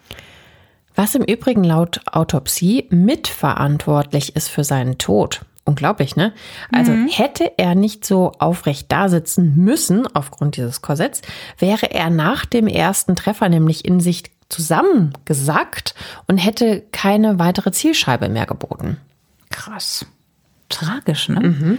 [0.93, 5.41] Was im Übrigen laut Autopsie mitverantwortlich ist für seinen Tod.
[5.63, 6.31] Unglaublich, ne?
[6.71, 7.07] Also mhm.
[7.07, 11.21] hätte er nicht so aufrecht dasitzen müssen aufgrund dieses Korsetts,
[11.57, 15.95] wäre er nach dem ersten Treffer nämlich in sich zusammengesackt
[16.27, 18.97] und hätte keine weitere Zielscheibe mehr geboten.
[19.55, 20.05] Krass.
[20.67, 21.39] Tragisch, ne?
[21.39, 21.77] Mhm.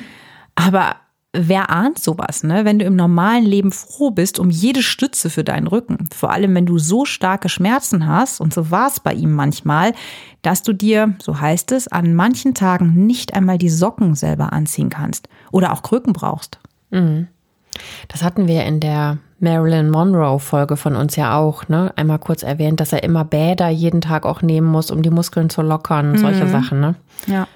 [0.55, 0.97] Aber
[1.35, 2.65] wer ahnt sowas, ne?
[2.65, 6.09] Wenn du im normalen Leben froh bist um jede Stütze für deinen Rücken.
[6.15, 9.93] Vor allem, wenn du so starke Schmerzen hast, und so war es bei ihm manchmal,
[10.41, 14.89] dass du dir, so heißt es, an manchen Tagen nicht einmal die Socken selber anziehen
[14.89, 15.29] kannst.
[15.53, 16.59] Oder auch Krücken brauchst.
[16.91, 17.29] Mhm.
[18.09, 21.93] Das hatten wir in der Marilyn Monroe-Folge von uns ja auch, ne?
[21.97, 25.51] Einmal kurz erwähnt, dass er immer Bäder jeden Tag auch nehmen muss, um die Muskeln
[25.51, 26.19] zu lockern, mhm.
[26.19, 26.95] solche Sachen, ne?
[27.27, 27.47] Ja.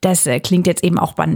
[0.00, 1.26] Das äh, klingt jetzt eben auch bei,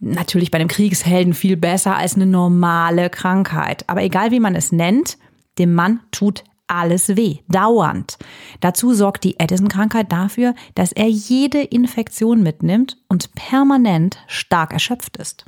[0.00, 3.84] natürlich bei einem Kriegshelden viel besser als eine normale Krankheit.
[3.88, 5.18] Aber egal wie man es nennt,
[5.58, 8.18] dem Mann tut alles weh, dauernd.
[8.60, 15.46] Dazu sorgt die Addison-Krankheit dafür, dass er jede Infektion mitnimmt und permanent stark erschöpft ist.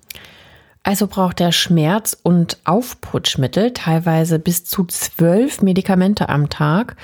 [0.82, 6.96] Also braucht er Schmerz- und Aufputschmittel, teilweise bis zu zwölf Medikamente am Tag.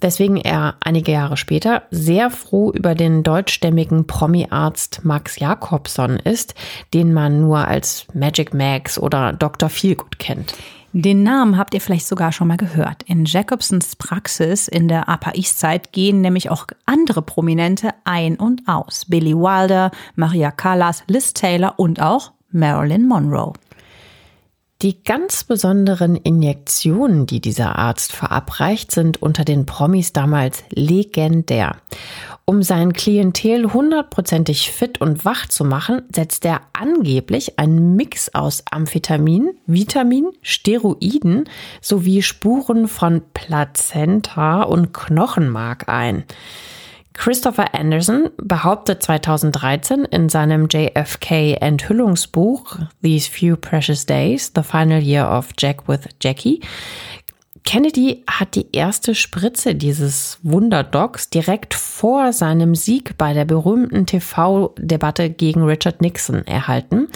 [0.00, 6.54] Weswegen er einige Jahre später sehr froh über den deutschstämmigen Promi-Arzt Max Jakobson ist,
[6.92, 9.70] den man nur als Magic Max oder Dr.
[9.70, 10.54] Feelgood kennt.
[10.92, 13.02] Den Namen habt ihr vielleicht sogar schon mal gehört.
[13.04, 18.62] In Jacobsons Praxis in der Upper East Side gehen nämlich auch andere Prominente ein und
[18.66, 19.06] aus.
[19.08, 23.52] Billy Wilder, Maria Callas, Liz Taylor und auch Marilyn Monroe.
[24.82, 31.76] Die ganz besonderen Injektionen, die dieser Arzt verabreicht, sind unter den Promis damals legendär.
[32.44, 38.62] Um sein Klientel hundertprozentig fit und wach zu machen, setzt er angeblich einen Mix aus
[38.70, 41.48] Amphetamin, Vitamin, Steroiden
[41.80, 46.24] sowie Spuren von Plazenta und Knochenmark ein.
[47.14, 55.48] Christopher Anderson behauptet 2013 in seinem JFK-Enthüllungsbuch These Few Precious Days, The Final Year of
[55.58, 56.60] Jack with Jackie,
[57.64, 65.30] Kennedy hat die erste Spritze dieses Wunderdogs direkt vor seinem Sieg bei der berühmten TV-Debatte
[65.30, 67.08] gegen Richard Nixon erhalten.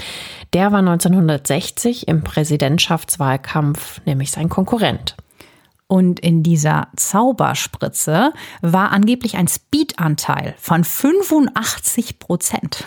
[0.55, 5.17] Der war 1960 im Präsidentschaftswahlkampf nämlich sein Konkurrent.
[5.89, 12.87] Und in dieser Zauberspritze war angeblich ein Speedanteil von 85 Prozent.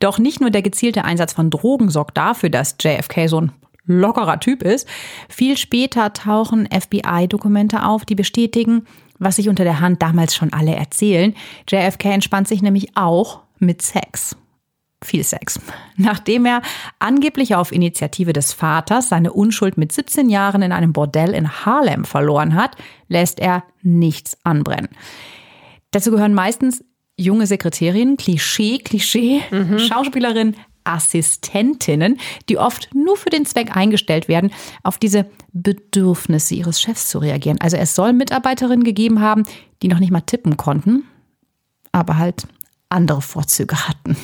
[0.00, 3.52] Doch nicht nur der gezielte Einsatz von Drogen sorgt dafür, dass JFK so ein
[3.86, 4.88] lockerer Typ ist.
[5.28, 8.86] Viel später tauchen FBI-Dokumente auf, die bestätigen,
[9.18, 11.34] was sich unter der Hand damals schon alle erzählen.
[11.68, 14.36] JFK entspannt sich nämlich auch mit Sex
[15.04, 15.60] viel Sex.
[15.96, 16.62] Nachdem er
[16.98, 22.04] angeblich auf Initiative des Vaters seine Unschuld mit 17 Jahren in einem Bordell in Harlem
[22.04, 22.76] verloren hat,
[23.08, 24.88] lässt er nichts anbrennen.
[25.90, 26.84] Dazu gehören meistens
[27.16, 29.78] junge Sekretärinnen, Klischee, Klischee, mhm.
[29.78, 34.50] Schauspielerinnen, Assistentinnen, die oft nur für den Zweck eingestellt werden,
[34.82, 37.60] auf diese Bedürfnisse ihres Chefs zu reagieren.
[37.60, 39.44] Also es soll Mitarbeiterinnen gegeben haben,
[39.82, 41.04] die noch nicht mal tippen konnten,
[41.92, 42.46] aber halt
[42.88, 44.16] andere Vorzüge hatten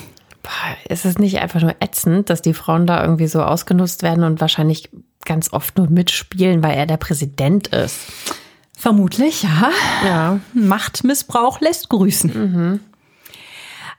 [0.87, 4.41] ist es nicht einfach nur ätzend, dass die Frauen da irgendwie so ausgenutzt werden und
[4.41, 4.89] wahrscheinlich
[5.25, 7.99] ganz oft nur mitspielen, weil er der Präsident ist?
[8.77, 9.71] Vermutlich, ja.
[10.05, 10.39] Ja.
[10.53, 12.31] Machtmissbrauch lässt grüßen.
[12.33, 12.79] Mhm.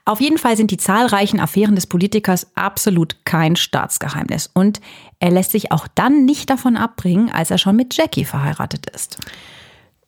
[0.05, 4.49] Auf jeden Fall sind die zahlreichen Affären des Politikers absolut kein Staatsgeheimnis.
[4.51, 4.81] Und
[5.19, 9.17] er lässt sich auch dann nicht davon abbringen, als er schon mit Jackie verheiratet ist.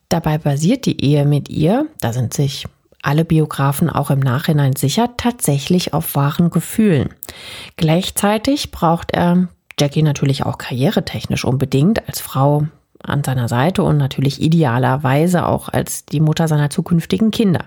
[0.09, 2.65] Dabei basiert die Ehe mit ihr, da sind sich
[3.03, 7.09] alle Biografen auch im Nachhinein sicher, tatsächlich auf wahren Gefühlen.
[7.77, 12.67] Gleichzeitig braucht er Jackie natürlich auch karrieretechnisch unbedingt als Frau
[13.03, 17.65] an seiner Seite und natürlich idealerweise auch als die Mutter seiner zukünftigen Kinder.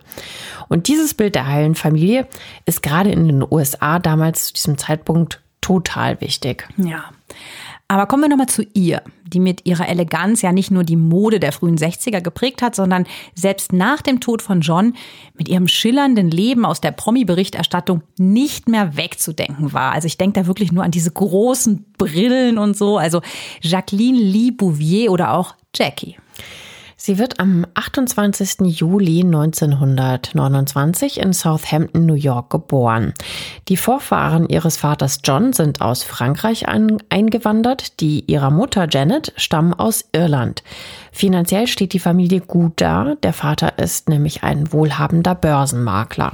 [0.69, 2.27] Und dieses Bild der heilen Familie
[2.65, 6.67] ist gerade in den USA damals zu diesem Zeitpunkt total wichtig.
[6.79, 7.05] Ja.
[7.89, 11.39] Aber kommen wir nochmal zu ihr, die mit ihrer Eleganz ja nicht nur die Mode
[11.39, 14.95] der frühen 60er geprägt hat, sondern selbst nach dem Tod von John
[15.35, 19.93] mit ihrem schillernden Leben aus der Promi-Berichterstattung nicht mehr wegzudenken war.
[19.93, 22.99] Also ich denke da wirklich nur an diese großen Brillen und so.
[22.99, 23.23] Also
[23.61, 26.17] Jacqueline Lee Bouvier oder auch Jackie.
[27.07, 28.63] Sie wird am 28.
[28.63, 33.15] Juli 1929 in Southampton, New York geboren.
[33.69, 40.05] Die Vorfahren ihres Vaters John sind aus Frankreich eingewandert, die ihrer Mutter Janet stammen aus
[40.11, 40.65] Irland.
[41.13, 46.33] Finanziell steht die Familie gut da, der Vater ist nämlich ein wohlhabender Börsenmakler.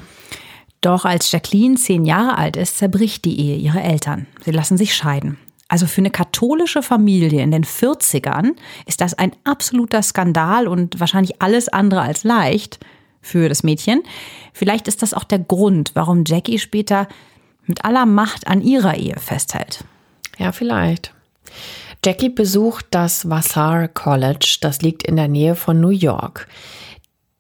[0.81, 4.27] Doch als Jacqueline zehn Jahre alt ist, zerbricht die Ehe ihrer Eltern.
[4.43, 5.37] Sie lassen sich scheiden.
[5.73, 11.41] Also für eine katholische Familie in den 40ern ist das ein absoluter Skandal und wahrscheinlich
[11.41, 12.79] alles andere als leicht
[13.23, 14.03] für das Mädchen.
[14.53, 17.09] Vielleicht ist das auch der Grund, warum Jackie später
[17.65, 19.83] mit aller Macht an ihrer Ehe festhält.
[20.37, 21.15] Ja, vielleicht.
[22.05, 26.49] Jackie besucht das Vassar College, das liegt in der Nähe von New York.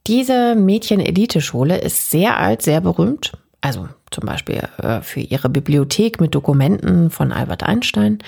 [0.07, 6.35] Diese Mädchen-Eliteschule ist sehr alt, sehr berühmt also zum Beispiel äh, für ihre Bibliothek mit
[6.35, 8.18] Dokumenten von Albert Einstein.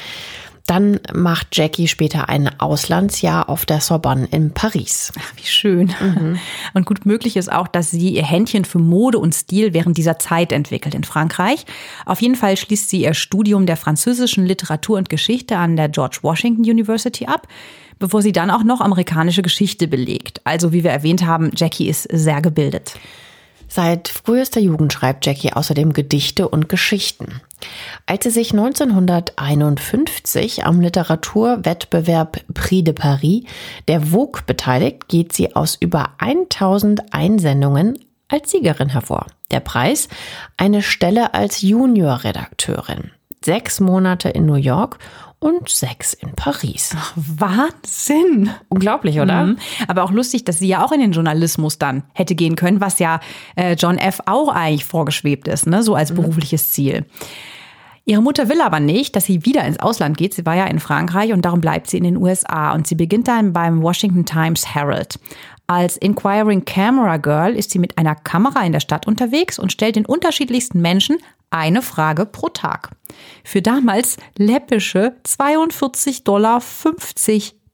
[0.66, 5.12] Dann macht Jackie später ein Auslandsjahr auf der Sorbonne in Paris.
[5.18, 5.92] Ach, wie schön.
[6.00, 6.38] Mhm.
[6.72, 10.18] Und gut möglich ist auch, dass sie ihr Händchen für Mode und Stil während dieser
[10.18, 11.66] Zeit entwickelt in Frankreich.
[12.06, 16.20] Auf jeden Fall schließt sie ihr Studium der französischen Literatur und Geschichte an der George
[16.22, 17.46] Washington University ab,
[17.98, 20.40] bevor sie dann auch noch amerikanische Geschichte belegt.
[20.44, 22.94] Also wie wir erwähnt haben, Jackie ist sehr gebildet.
[23.74, 27.40] Seit frühester Jugend schreibt Jackie außerdem Gedichte und Geschichten.
[28.06, 33.42] Als sie sich 1951 am Literaturwettbewerb Prix de Paris
[33.88, 39.26] der Vogue beteiligt, geht sie aus über 1000 Einsendungen als Siegerin hervor.
[39.50, 40.08] Der Preis?
[40.56, 43.10] Eine Stelle als Juniorredakteurin.
[43.44, 44.98] Sechs Monate in New York
[45.44, 46.94] und sechs in Paris.
[46.96, 48.48] Ach, Wahnsinn!
[48.70, 49.44] Unglaublich, oder?
[49.44, 49.58] Mhm.
[49.86, 52.98] Aber auch lustig, dass sie ja auch in den Journalismus dann hätte gehen können, was
[52.98, 53.20] ja
[53.54, 54.20] äh, John F.
[54.24, 55.82] auch eigentlich vorgeschwebt ist, ne?
[55.82, 56.16] so als mhm.
[56.16, 57.04] berufliches Ziel.
[58.06, 60.32] Ihre Mutter will aber nicht, dass sie wieder ins Ausland geht.
[60.32, 62.72] Sie war ja in Frankreich und darum bleibt sie in den USA.
[62.72, 65.18] Und sie beginnt dann beim Washington Times Herald.
[65.66, 69.96] Als Inquiring Camera Girl ist sie mit einer Kamera in der Stadt unterwegs und stellt
[69.96, 71.16] den unterschiedlichsten Menschen
[71.54, 72.90] eine Frage pro Tag.
[73.44, 76.60] Für damals läppische 42,50 Dollar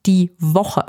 [0.06, 0.84] die Woche.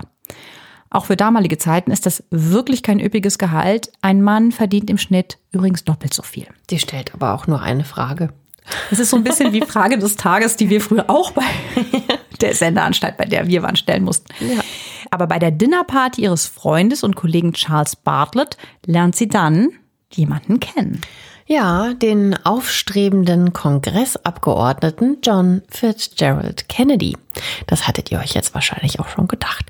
[0.89, 3.91] Auch für damalige Zeiten ist das wirklich kein üppiges Gehalt.
[4.01, 6.47] Ein Mann verdient im Schnitt übrigens doppelt so viel.
[6.69, 8.33] Die stellt aber auch nur eine Frage.
[8.89, 11.43] Das ist so ein bisschen wie Frage des Tages, die wir früher auch bei
[12.41, 14.27] der Sendeanstalt, bei der wir waren, stellen mussten.
[14.39, 14.61] Ja.
[15.09, 19.69] Aber bei der Dinnerparty ihres Freundes und Kollegen Charles Bartlett lernt sie dann
[20.11, 21.01] jemanden kennen.
[21.51, 27.17] Ja, den aufstrebenden Kongressabgeordneten John Fitzgerald Kennedy.
[27.67, 29.65] Das hattet ihr euch jetzt wahrscheinlich auch schon gedacht.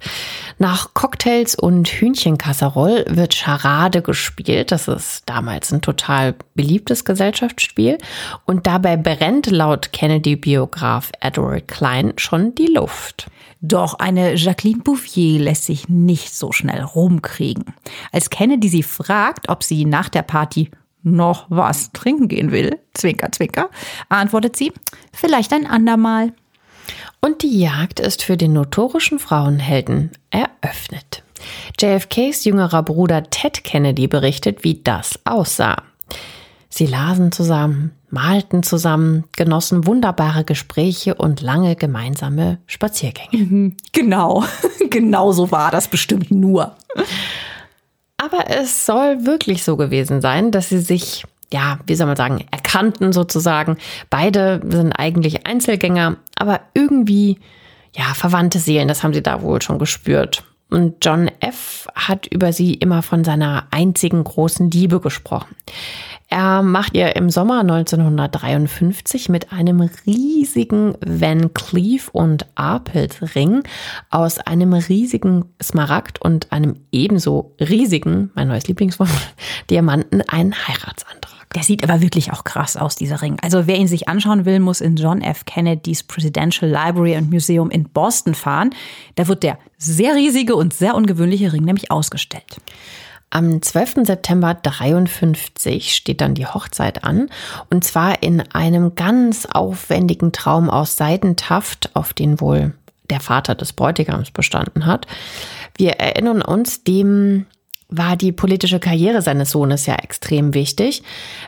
[0.59, 4.71] Nach Cocktails und Hühnchenkasserol wird Charade gespielt.
[4.71, 7.97] Das ist damals ein total beliebtes Gesellschaftsspiel.
[8.45, 13.25] Und dabei brennt laut Kennedy-Biograf Edward Klein schon die Luft.
[13.59, 17.73] Doch eine Jacqueline Bouffier lässt sich nicht so schnell rumkriegen.
[18.11, 20.69] Als Kennedy sie fragt, ob sie nach der Party
[21.03, 23.69] noch was trinken gehen will, zwinker, zwinker,
[24.09, 24.71] antwortet sie,
[25.13, 26.33] vielleicht ein andermal.
[27.21, 31.23] Und die Jagd ist für den notorischen Frauenhelden eröffnet.
[31.79, 35.83] JFKs jüngerer Bruder Ted Kennedy berichtet, wie das aussah.
[36.69, 43.43] Sie lasen zusammen, malten zusammen, genossen wunderbare Gespräche und lange gemeinsame Spaziergänge.
[43.43, 44.45] Mhm, genau,
[44.89, 46.75] genau so war das bestimmt nur.
[48.21, 52.45] Aber es soll wirklich so gewesen sein, dass sie sich, ja, wie soll man sagen,
[52.51, 53.77] erkannten sozusagen.
[54.11, 57.39] Beide sind eigentlich Einzelgänger, aber irgendwie,
[57.95, 60.43] ja, verwandte Seelen, das haben sie da wohl schon gespürt.
[60.71, 61.87] Und John F.
[61.93, 65.55] hat über sie immer von seiner einzigen großen Liebe gesprochen.
[66.29, 73.63] Er macht ihr im Sommer 1953 mit einem riesigen Van Cleef und Arpels Ring
[74.09, 79.09] aus einem riesigen Smaragd und einem ebenso riesigen, mein neues Lieblingswort,
[79.69, 81.30] Diamanten einen Heiratsantrag.
[81.55, 83.37] Der sieht aber wirklich auch krass aus, dieser Ring.
[83.41, 85.45] Also wer ihn sich anschauen will, muss in John F.
[85.45, 88.69] Kennedys Presidential Library and Museum in Boston fahren.
[89.15, 92.57] Da wird der sehr riesige und sehr ungewöhnliche Ring nämlich ausgestellt.
[93.33, 94.05] Am 12.
[94.05, 97.29] September 53 steht dann die Hochzeit an
[97.69, 102.73] und zwar in einem ganz aufwendigen Traum aus Seidentaft, auf den wohl
[103.09, 105.07] der Vater des Bräutigams bestanden hat.
[105.77, 107.45] Wir erinnern uns, dem
[107.91, 111.03] war die politische Karriere seines Sohnes ja extrem wichtig.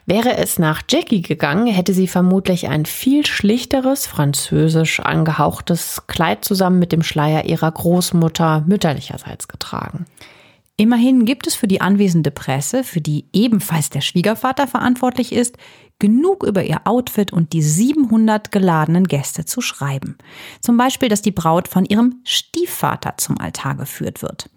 [0.05, 6.79] Wäre es nach Jackie gegangen, hätte sie vermutlich ein viel schlichteres, französisch angehauchtes Kleid zusammen
[6.79, 10.05] mit dem Schleier ihrer Großmutter mütterlicherseits getragen.
[10.75, 15.57] Immerhin gibt es für die anwesende Presse, für die ebenfalls der Schwiegervater verantwortlich ist,
[15.99, 20.17] genug über ihr Outfit und die 700 geladenen Gäste zu schreiben.
[20.59, 24.49] Zum Beispiel, dass die Braut von ihrem Stiefvater zum Altar geführt wird.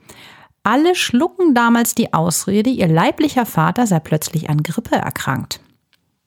[0.67, 5.61] Alle schlucken damals die Ausrede, ihr leiblicher Vater sei plötzlich an Grippe erkrankt.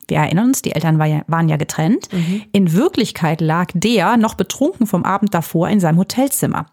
[0.07, 2.07] Wir erinnern uns, die Eltern waren ja getrennt.
[2.13, 2.43] Mhm.
[2.53, 6.67] In Wirklichkeit lag der noch betrunken vom Abend davor in seinem Hotelzimmer.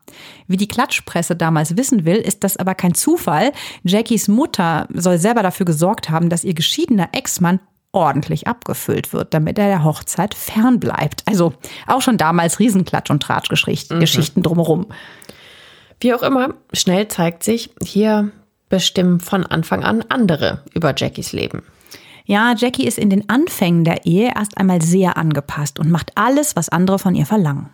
[0.46, 3.50] Wie die Klatschpresse damals wissen will, ist das aber kein Zufall.
[3.82, 7.58] Jackies Mutter soll selber dafür gesorgt haben, dass ihr geschiedener Ex-Mann
[7.90, 11.24] ordentlich abgefüllt wird, damit er der Hochzeit fernbleibt.
[11.26, 11.52] Also
[11.88, 14.42] auch schon damals Riesenklatsch- und Tratschgeschichten mhm.
[14.42, 14.86] drumherum.
[16.00, 18.30] Wie auch immer, schnell zeigt sich, hier
[18.68, 21.62] bestimmen von Anfang an andere über Jackies Leben.
[22.26, 26.56] Ja, Jackie ist in den Anfängen der Ehe erst einmal sehr angepasst und macht alles,
[26.56, 27.70] was andere von ihr verlangen.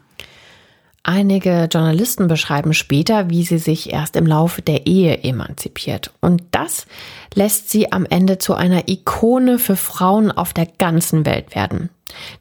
[1.05, 6.13] Einige Journalisten beschreiben später, wie sie sich erst im Laufe der Ehe emanzipiert.
[6.21, 6.87] Und das
[7.35, 11.89] lässt sie am Ende zu einer Ikone für Frauen auf der ganzen Welt werden.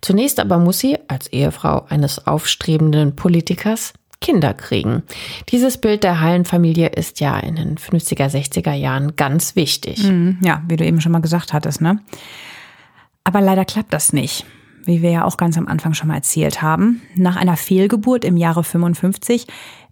[0.01, 5.03] Zunächst aber muss sie als Ehefrau eines aufstrebenden Politikers Kinder kriegen.
[5.49, 10.03] Dieses Bild der heilen Familie ist ja in den 50er, 60er Jahren ganz wichtig.
[10.03, 11.99] Mhm, ja, wie du eben schon mal gesagt hattest, ne?
[13.23, 14.45] Aber leider klappt das nicht.
[14.85, 17.01] Wie wir ja auch ganz am Anfang schon mal erzählt haben.
[17.15, 19.47] Nach einer Fehlgeburt im Jahre 55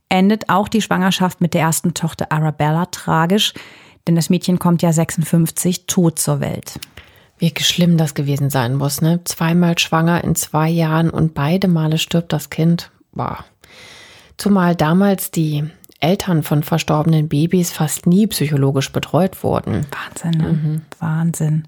[0.10, 3.54] endet auch die Schwangerschaft mit der ersten Tochter Arabella tragisch,
[4.08, 6.80] denn das Mädchen kommt ja 56 tot zur Welt.
[7.38, 9.22] Wie schlimm das gewesen sein muss, ne?
[9.24, 12.92] Zweimal schwanger in zwei Jahren und beide Male stirbt das Kind.
[13.14, 13.46] Boah.
[14.40, 15.66] Zumal damals die
[16.00, 19.86] Eltern von verstorbenen Babys fast nie psychologisch betreut wurden.
[19.92, 20.54] Wahnsinn, ne?
[20.54, 20.82] Mhm.
[20.98, 21.66] Wahnsinn.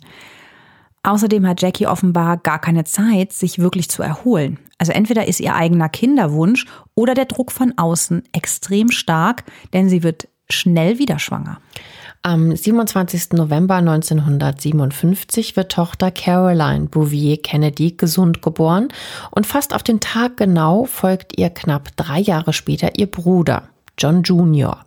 [1.04, 4.58] Außerdem hat Jackie offenbar gar keine Zeit, sich wirklich zu erholen.
[4.78, 6.66] Also entweder ist ihr eigener Kinderwunsch
[6.96, 9.44] oder der Druck von außen extrem stark,
[9.74, 11.60] denn sie wird schnell wieder schwanger.
[12.24, 13.34] Am 27.
[13.34, 18.90] November 1957 wird Tochter Caroline Bouvier Kennedy gesund geboren
[19.32, 23.64] und fast auf den Tag genau folgt ihr knapp drei Jahre später ihr Bruder.
[23.98, 24.86] John Jr.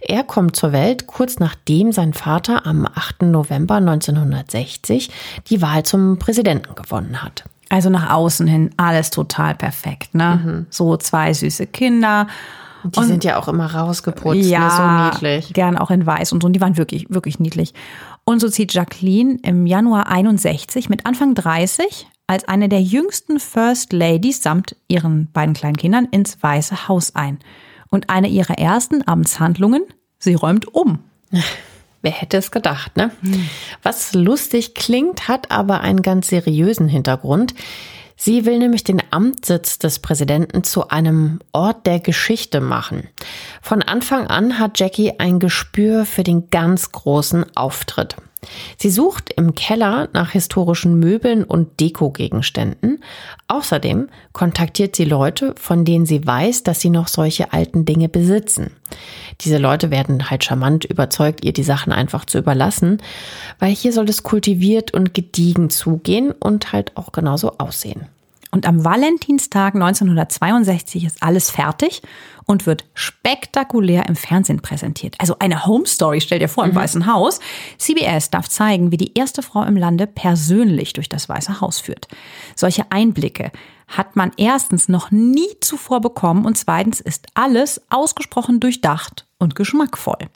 [0.00, 3.22] Er kommt zur Welt kurz nachdem sein Vater am 8.
[3.22, 5.10] November 1960
[5.48, 7.44] die Wahl zum Präsidenten gewonnen hat.
[7.68, 10.40] Also nach außen hin alles total perfekt, ne?
[10.42, 10.66] Mhm.
[10.70, 12.26] So zwei süße Kinder
[12.84, 15.10] die und, sind ja auch immer rausgeputzt, ja, ne?
[15.12, 15.52] so niedlich.
[15.52, 16.46] Gern auch in weiß und so.
[16.46, 17.74] Und die waren wirklich, wirklich niedlich.
[18.24, 23.92] Und so zieht Jacqueline im Januar 61 mit Anfang 30 als eine der jüngsten First
[23.92, 27.40] Ladies samt ihren beiden kleinen Kindern ins Weiße Haus ein.
[27.90, 29.82] Und eine ihrer ersten Amtshandlungen,
[30.20, 31.00] sie räumt um.
[32.02, 33.10] Wer hätte es gedacht, ne?
[33.20, 33.48] Hm.
[33.82, 37.54] Was lustig klingt, hat aber einen ganz seriösen Hintergrund.
[38.22, 43.08] Sie will nämlich den Amtssitz des Präsidenten zu einem Ort der Geschichte machen.
[43.62, 48.16] Von Anfang an hat Jackie ein Gespür für den ganz großen Auftritt.
[48.78, 53.02] Sie sucht im Keller nach historischen Möbeln und Dekogegenständen.
[53.48, 58.70] Außerdem kontaktiert sie Leute, von denen sie weiß, dass sie noch solche alten Dinge besitzen.
[59.42, 62.98] Diese Leute werden halt charmant überzeugt, ihr die Sachen einfach zu überlassen,
[63.58, 68.06] weil hier soll es kultiviert und gediegen zugehen und halt auch genauso aussehen.
[68.50, 72.02] Und am Valentinstag 1962 ist alles fertig
[72.46, 75.14] und wird spektakulär im Fernsehen präsentiert.
[75.18, 76.76] Also eine Home Story, stell dir vor, im mhm.
[76.76, 77.38] Weißen Haus.
[77.78, 82.08] CBS darf zeigen, wie die erste Frau im Lande persönlich durch das Weiße Haus führt.
[82.56, 83.52] Solche Einblicke
[83.86, 90.28] hat man erstens noch nie zuvor bekommen und zweitens ist alles ausgesprochen durchdacht und geschmackvoll.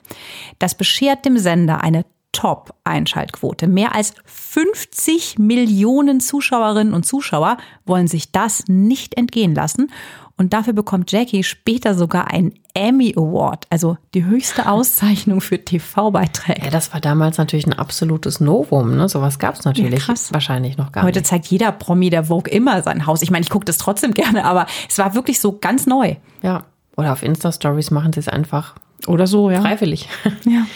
[0.59, 2.05] Das beschert dem Sender eine
[2.35, 3.65] Top-Einschaltquote.
[3.67, 9.89] Mehr als 50 Millionen Zuschauerinnen und Zuschauer wollen sich das nicht entgehen lassen.
[10.37, 16.65] Und dafür bekommt Jackie später sogar einen Emmy Award, also die höchste Auszeichnung für TV-Beiträge.
[16.65, 18.97] Ja, das war damals natürlich ein absolutes Novum.
[18.97, 19.07] Ne?
[19.07, 21.31] Sowas gab es natürlich ja, wahrscheinlich noch gar Heute nicht.
[21.31, 23.21] Heute zeigt jeder Promi der Vogue immer sein Haus.
[23.21, 26.17] Ich meine, ich gucke das trotzdem gerne, aber es war wirklich so ganz neu.
[26.41, 26.65] Ja,
[26.97, 28.75] oder auf Insta-Stories machen sie es einfach.
[29.07, 29.61] Oder so, ja.
[29.61, 30.09] Freiwillig.
[30.43, 30.65] Ja.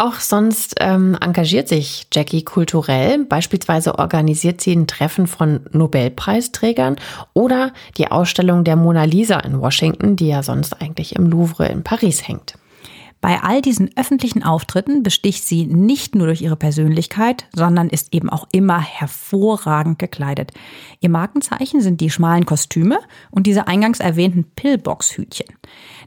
[0.00, 3.26] Auch sonst ähm, engagiert sich Jackie kulturell.
[3.26, 6.96] Beispielsweise organisiert sie ein Treffen von Nobelpreisträgern
[7.34, 11.84] oder die Ausstellung der Mona Lisa in Washington, die ja sonst eigentlich im Louvre in
[11.84, 12.54] Paris hängt.
[13.20, 18.30] Bei all diesen öffentlichen Auftritten besticht sie nicht nur durch ihre Persönlichkeit, sondern ist eben
[18.30, 20.52] auch immer hervorragend gekleidet.
[21.00, 25.54] Ihr Markenzeichen sind die schmalen Kostüme und diese eingangs erwähnten Pillbox-Hütchen.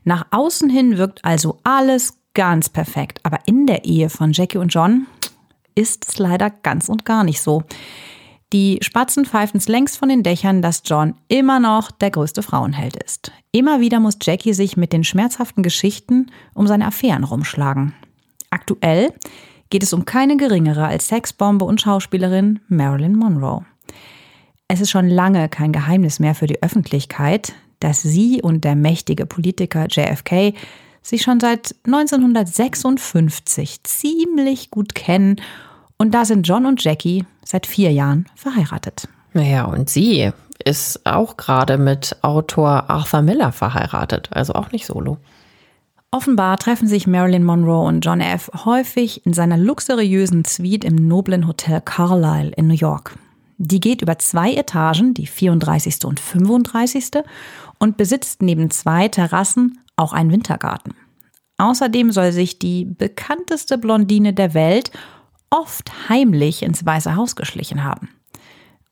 [0.04, 4.73] Nach außen hin wirkt also alles ganz perfekt, aber in der Ehe von Jackie und
[4.73, 5.07] John
[5.75, 7.63] ist es leider ganz und gar nicht so.
[8.53, 12.95] Die Spatzen pfeifen es längst von den Dächern, dass John immer noch der größte Frauenheld
[12.95, 13.31] ist.
[13.51, 17.93] Immer wieder muss Jackie sich mit den schmerzhaften Geschichten um seine Affären rumschlagen.
[18.51, 19.11] Aktuell
[19.71, 23.65] geht es um keine geringere als Sexbombe und Schauspielerin Marilyn Monroe.
[24.67, 29.25] Es ist schon lange kein Geheimnis mehr für die Öffentlichkeit, dass sie und der mächtige
[29.25, 30.53] Politiker JFK
[31.04, 35.36] sich schon seit 1956 ziemlich gut kennen
[35.97, 39.08] und da sind John und Jackie seit vier Jahren verheiratet.
[39.34, 40.32] Naja, und sie
[40.64, 45.18] ist auch gerade mit Autor Arthur Miller verheiratet, also auch nicht solo.
[46.12, 48.51] Offenbar treffen sich Marilyn Monroe und John F.
[48.66, 53.18] häufig in seiner luxuriösen Suite im noblen Hotel Carlyle in New York.
[53.58, 56.06] Die geht über zwei Etagen, die 34.
[56.06, 57.24] und 35.
[57.80, 60.94] und besitzt neben zwei Terrassen auch einen Wintergarten.
[61.58, 64.91] Außerdem soll sich die bekannteste Blondine der Welt
[65.50, 68.10] oft heimlich ins Weiße Haus geschlichen haben.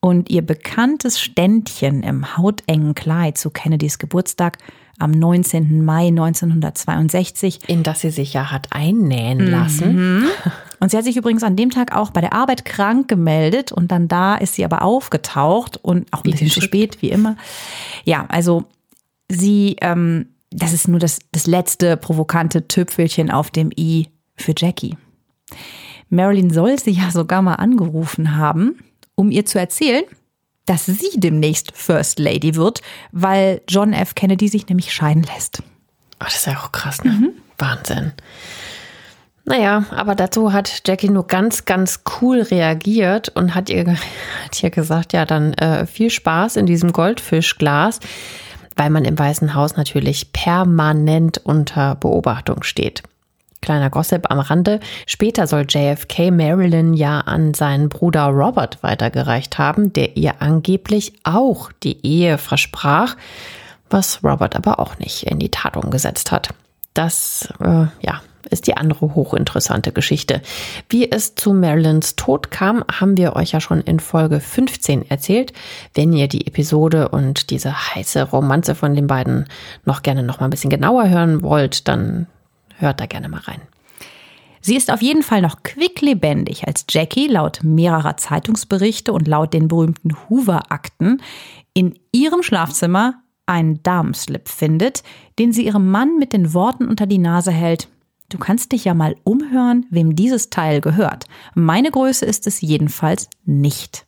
[0.00, 4.58] Und ihr bekanntes Ständchen im hautengen Kleid zu Kennedys Geburtstag
[4.98, 5.84] am 19.
[5.84, 7.68] Mai 1962.
[7.68, 10.20] In das sie sich ja hat einnähen lassen.
[10.20, 10.26] Mhm.
[10.80, 13.92] Und sie hat sich übrigens an dem Tag auch bei der Arbeit krank gemeldet und
[13.92, 17.36] dann da ist sie aber aufgetaucht und auch ein bisschen zu spät, wie immer.
[18.04, 18.64] Ja, also
[19.28, 24.96] sie, ähm, das ist nur das, das letzte provokante Tüpfelchen auf dem i für Jackie.
[26.08, 28.78] Marilyn soll sie ja sogar mal angerufen haben,
[29.14, 30.04] um ihr zu erzählen,
[30.66, 34.14] dass sie demnächst First Lady wird, weil John F.
[34.14, 35.62] Kennedy sich nämlich scheiden lässt.
[36.18, 37.12] Ach, das ist ja auch krass, ne?
[37.12, 37.30] Mhm.
[37.58, 38.12] Wahnsinn.
[39.44, 43.86] Naja, aber dazu hat Jackie nur ganz, ganz cool reagiert und hat ihr,
[44.44, 47.98] hat ihr gesagt, ja, dann äh, viel Spaß in diesem Goldfischglas,
[48.76, 53.02] weil man im Weißen Haus natürlich permanent unter Beobachtung steht.
[53.62, 54.80] Kleiner Gossip am Rande.
[55.06, 61.70] Später soll JFK Marilyn ja an seinen Bruder Robert weitergereicht haben, der ihr angeblich auch
[61.82, 63.16] die Ehe versprach,
[63.88, 66.48] was Robert aber auch nicht in die Tat umgesetzt hat.
[66.92, 70.42] Das, äh, ja, ist die andere hochinteressante Geschichte.
[70.88, 75.52] Wie es zu Marilyns Tod kam, haben wir euch ja schon in Folge 15 erzählt.
[75.94, 79.46] Wenn ihr die Episode und diese heiße Romanze von den beiden
[79.84, 82.26] noch gerne noch mal ein bisschen genauer hören wollt, dann
[82.82, 83.60] Hört da gerne mal rein.
[84.60, 89.68] Sie ist auf jeden Fall noch quicklebendig, als Jackie laut mehrerer Zeitungsberichte und laut den
[89.68, 91.22] berühmten Hoover-Akten
[91.74, 95.04] in ihrem Schlafzimmer einen Damenslip findet,
[95.38, 97.88] den sie ihrem Mann mit den Worten unter die Nase hält.
[98.32, 101.26] Du kannst dich ja mal umhören, wem dieses Teil gehört.
[101.54, 104.06] Meine Größe ist es jedenfalls nicht.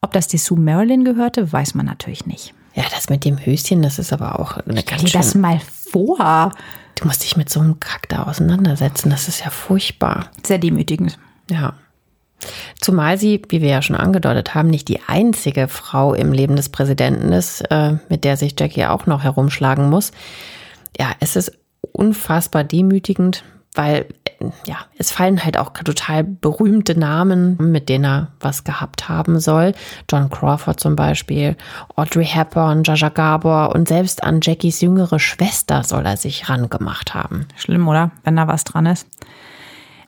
[0.00, 2.54] Ob das die Sue Marilyn gehörte, weiß man natürlich nicht.
[2.74, 5.60] Ja, das mit dem Höschen, das ist aber auch eine ganz Stell dir das mal
[5.60, 6.50] vor.
[6.96, 9.10] Du musst dich mit so einem Kack da auseinandersetzen.
[9.10, 10.28] Das ist ja furchtbar.
[10.44, 11.16] Sehr demütigend.
[11.48, 11.74] Ja.
[12.80, 16.68] Zumal sie, wie wir ja schon angedeutet haben, nicht die einzige Frau im Leben des
[16.68, 20.10] Präsidenten ist, äh, mit der sich Jackie auch noch herumschlagen muss.
[20.98, 21.52] Ja, es ist
[21.96, 23.42] unfassbar demütigend,
[23.74, 24.06] weil
[24.66, 29.72] ja, es fallen halt auch total berühmte Namen, mit denen er was gehabt haben soll.
[30.10, 31.56] John Crawford zum Beispiel,
[31.94, 37.46] Audrey Hepburn, Jaja Gabor und selbst an Jackies jüngere Schwester soll er sich rangemacht haben.
[37.56, 38.10] Schlimm, oder?
[38.24, 39.08] Wenn da was dran ist.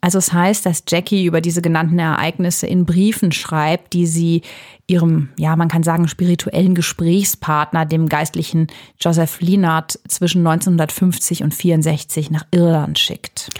[0.00, 4.42] Also es heißt, dass Jackie über diese genannten Ereignisse in Briefen schreibt, die sie
[4.86, 8.68] ihrem, ja, man kann sagen, spirituellen Gesprächspartner, dem geistlichen
[9.00, 13.50] Joseph Linard, zwischen 1950 und 64 nach Irland schickt.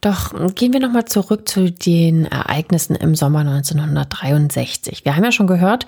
[0.00, 5.04] Doch gehen wir nochmal zurück zu den Ereignissen im Sommer 1963.
[5.04, 5.86] Wir haben ja schon gehört,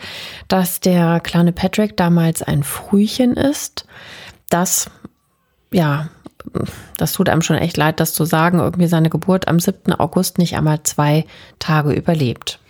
[0.49, 3.87] dass der kleine Patrick damals ein Frühchen ist.
[4.49, 4.91] Das,
[5.73, 6.09] ja,
[6.97, 9.93] das tut einem schon echt leid, das zu sagen, irgendwie seine Geburt am 7.
[9.95, 11.25] August nicht einmal zwei
[11.59, 12.61] Tage überlebt.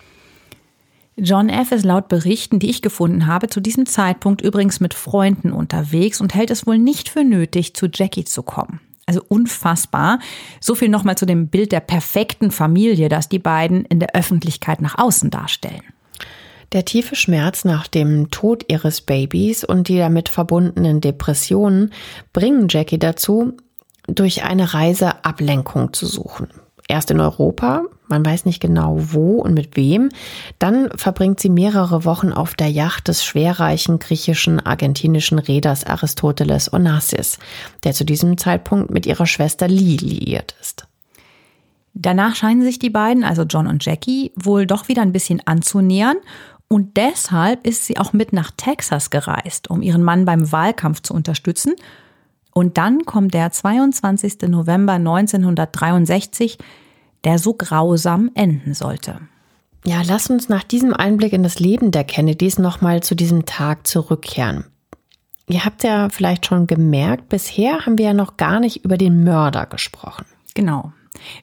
[1.16, 1.72] John F.
[1.72, 6.34] ist laut Berichten, die ich gefunden habe, zu diesem Zeitpunkt übrigens mit Freunden unterwegs und
[6.34, 8.80] hält es wohl nicht für nötig, zu Jackie zu kommen.
[9.06, 10.20] Also unfassbar.
[10.60, 14.80] So viel nochmal zu dem Bild der perfekten Familie, das die beiden in der Öffentlichkeit
[14.80, 15.82] nach außen darstellen.
[16.72, 21.92] Der tiefe Schmerz nach dem Tod ihres Babys und die damit verbundenen Depressionen
[22.32, 23.54] bringen Jackie dazu,
[24.06, 26.48] durch eine Reise Ablenkung zu suchen.
[26.88, 30.08] Erst in Europa, man weiß nicht genau wo und mit wem.
[30.58, 37.38] Dann verbringt sie mehrere Wochen auf der Yacht des schwerreichen griechischen, argentinischen Reeders Aristoteles Onassis,
[37.84, 40.86] der zu diesem Zeitpunkt mit ihrer Schwester Lee liiert ist.
[41.94, 46.16] Danach scheinen sich die beiden, also John und Jackie, wohl doch wieder ein bisschen anzunähern.
[46.72, 51.12] Und deshalb ist sie auch mit nach Texas gereist, um ihren Mann beim Wahlkampf zu
[51.14, 51.74] unterstützen.
[52.52, 54.42] Und dann kommt der 22.
[54.42, 56.58] November 1963,
[57.24, 59.20] der so grausam enden sollte.
[59.84, 63.88] Ja, lass uns nach diesem Einblick in das Leben der Kennedys nochmal zu diesem Tag
[63.88, 64.64] zurückkehren.
[65.48, 69.24] Ihr habt ja vielleicht schon gemerkt, bisher haben wir ja noch gar nicht über den
[69.24, 70.24] Mörder gesprochen.
[70.54, 70.92] Genau.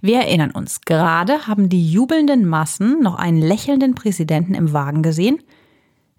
[0.01, 5.39] Wir erinnern uns, gerade haben die jubelnden Massen noch einen lächelnden Präsidenten im Wagen gesehen.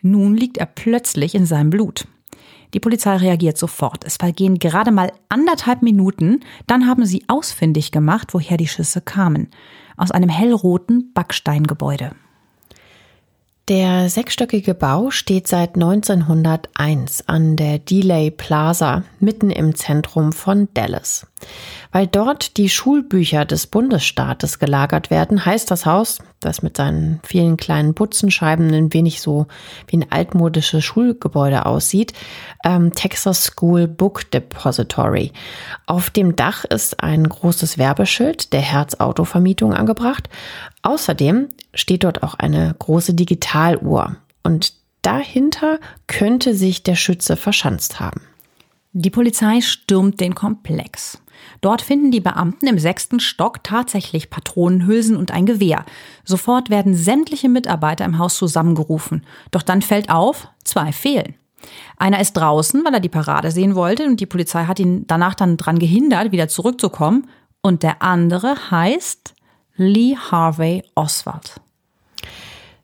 [0.00, 2.06] Nun liegt er plötzlich in seinem Blut.
[2.74, 4.04] Die Polizei reagiert sofort.
[4.04, 6.40] Es vergehen gerade mal anderthalb Minuten.
[6.66, 9.48] Dann haben sie ausfindig gemacht, woher die Schüsse kamen.
[9.96, 12.12] Aus einem hellroten Backsteingebäude.
[13.68, 21.26] Der sechsstöckige Bau steht seit 1901 an der Delay Plaza mitten im Zentrum von Dallas.
[21.92, 27.58] Weil dort die Schulbücher des Bundesstaates gelagert werden, heißt das Haus, das mit seinen vielen
[27.58, 29.46] kleinen Butzenscheiben ein wenig so
[29.86, 32.14] wie ein altmodisches Schulgebäude aussieht,
[32.64, 35.32] ähm, Texas School Book Depository.
[35.84, 40.30] Auf dem Dach ist ein großes Werbeschild der Herz Autovermietung angebracht.
[40.82, 48.22] Außerdem steht dort auch eine große Digitaluhr und dahinter könnte sich der Schütze verschanzt haben.
[48.92, 51.20] Die Polizei stürmt den Komplex.
[51.60, 55.84] Dort finden die Beamten im sechsten Stock tatsächlich Patronenhülsen und ein Gewehr.
[56.24, 59.24] Sofort werden sämtliche Mitarbeiter im Haus zusammengerufen.
[59.50, 61.34] Doch dann fällt auf, zwei fehlen.
[61.96, 65.34] Einer ist draußen, weil er die Parade sehen wollte und die Polizei hat ihn danach
[65.34, 67.28] dann dran gehindert, wieder zurückzukommen.
[67.60, 69.34] Und der andere heißt
[69.78, 71.60] Lee Harvey Oswald.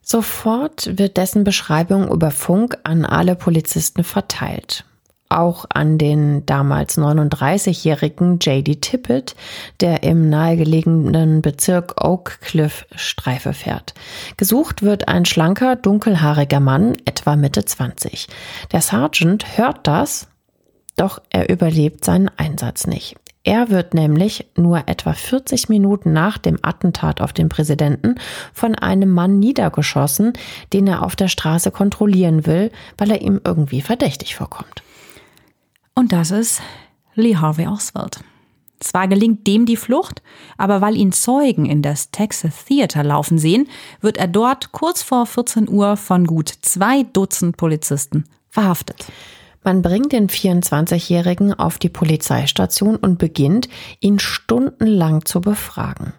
[0.01, 4.85] Sofort wird dessen Beschreibung über Funk an alle Polizisten verteilt.
[5.29, 8.77] Auch an den damals 39-jährigen J.D.
[8.77, 9.35] Tippett,
[9.81, 13.95] der im nahegelegenen Bezirk Oak Cliff Streife fährt.
[14.37, 18.29] Gesucht wird ein schlanker, dunkelhaariger Mann, etwa Mitte 20.
[18.71, 20.29] Der Sergeant hört das,
[20.97, 23.17] doch er überlebt seinen Einsatz nicht.
[23.47, 28.15] Er wird nämlich nur etwa 40 Minuten nach dem Attentat auf den Präsidenten
[28.55, 30.33] von einem Mann niedergeschossen,
[30.73, 34.83] den er auf der Straße kontrollieren will, weil er ihm irgendwie verdächtig vorkommt.
[35.95, 36.63] Und das ist
[37.15, 38.21] Lee Harvey Oswald.
[38.81, 40.23] Zwar gelingt dem die Flucht,
[40.57, 43.69] aber weil ihn Zeugen in das Texas Theater laufen sehen,
[44.01, 49.07] wird er dort kurz vor 14 Uhr von gut zwei Dutzend Polizisten verhaftet.
[49.65, 56.13] Man bringt den 24-Jährigen auf die Polizeistation und beginnt, ihn stundenlang zu befragen.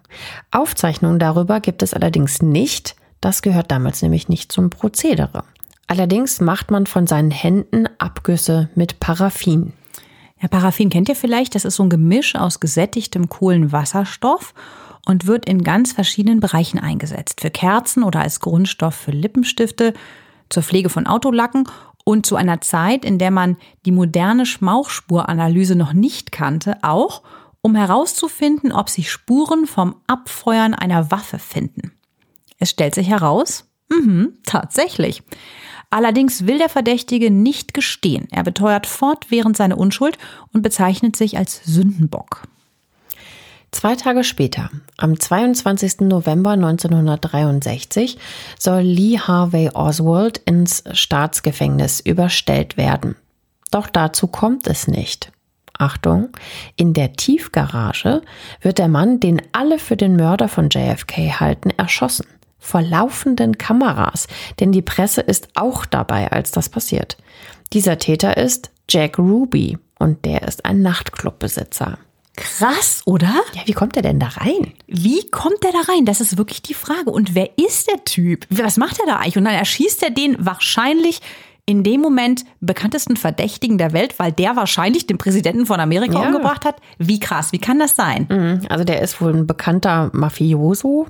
[0.50, 5.44] Aufzeichnungen darüber gibt es allerdings nicht, das gehört damals nämlich nicht zum Prozedere.
[5.86, 9.72] Allerdings macht man von seinen Händen Abgüsse mit Paraffin.
[10.42, 14.54] Ja, Paraffin kennt ihr vielleicht, das ist so ein Gemisch aus gesättigtem Kohlenwasserstoff
[15.06, 17.40] und wird in ganz verschiedenen Bereichen eingesetzt.
[17.40, 19.94] Für Kerzen oder als Grundstoff für Lippenstifte,
[20.48, 21.68] zur Pflege von Autolacken
[22.08, 27.22] und zu einer Zeit, in der man die moderne Schmauchspuranalyse noch nicht kannte, auch
[27.62, 31.92] um herauszufinden, ob sich Spuren vom Abfeuern einer Waffe finden.
[32.58, 35.24] Es stellt sich heraus, mh, tatsächlich.
[35.90, 38.28] Allerdings will der Verdächtige nicht gestehen.
[38.30, 40.16] Er beteuert fortwährend seine Unschuld
[40.52, 42.42] und bezeichnet sich als Sündenbock.
[43.76, 46.00] Zwei Tage später, am 22.
[46.00, 48.16] November 1963,
[48.58, 53.16] soll Lee Harvey Oswald ins Staatsgefängnis überstellt werden.
[53.70, 55.30] Doch dazu kommt es nicht.
[55.76, 56.30] Achtung,
[56.76, 58.22] in der Tiefgarage
[58.62, 62.26] wird der Mann, den alle für den Mörder von JFK halten, erschossen.
[62.58, 64.26] Vor laufenden Kameras,
[64.58, 67.18] denn die Presse ist auch dabei, als das passiert.
[67.74, 71.98] Dieser Täter ist Jack Ruby und der ist ein Nachtclubbesitzer.
[72.36, 73.34] Krass, oder?
[73.54, 74.72] Ja, wie kommt er denn da rein?
[74.86, 76.04] Wie kommt er da rein?
[76.04, 77.10] Das ist wirklich die Frage.
[77.10, 78.46] Und wer ist der Typ?
[78.50, 79.38] Was macht er da eigentlich?
[79.38, 81.20] Und dann erschießt er den wahrscheinlich
[81.64, 86.26] in dem Moment bekanntesten Verdächtigen der Welt, weil der wahrscheinlich den Präsidenten von Amerika ja.
[86.26, 86.76] umgebracht hat.
[86.98, 88.26] Wie krass, wie kann das sein?
[88.30, 88.66] Mhm.
[88.68, 91.08] Also der ist wohl ein bekannter Mafioso,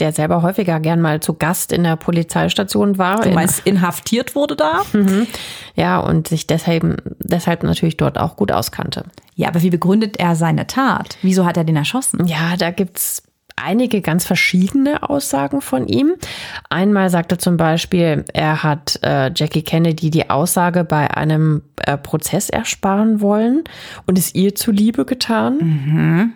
[0.00, 3.20] der selber häufiger gern mal zu Gast in der Polizeistation war.
[3.20, 4.82] Du meinst, inhaftiert wurde da?
[4.92, 5.26] Mhm.
[5.74, 9.04] Ja, und sich deshalb, deshalb natürlich dort auch gut auskannte.
[9.34, 11.18] Ja, aber wie begründet er seine Tat?
[11.22, 12.26] Wieso hat er den erschossen?
[12.26, 13.22] Ja, da gibt's
[13.56, 16.14] einige ganz verschiedene Aussagen von ihm.
[16.68, 22.50] Einmal sagte zum Beispiel, er hat äh, Jackie Kennedy die Aussage bei einem äh, Prozess
[22.50, 23.64] ersparen wollen
[24.06, 25.58] und es ihr zuliebe getan.
[25.58, 26.32] Mhm.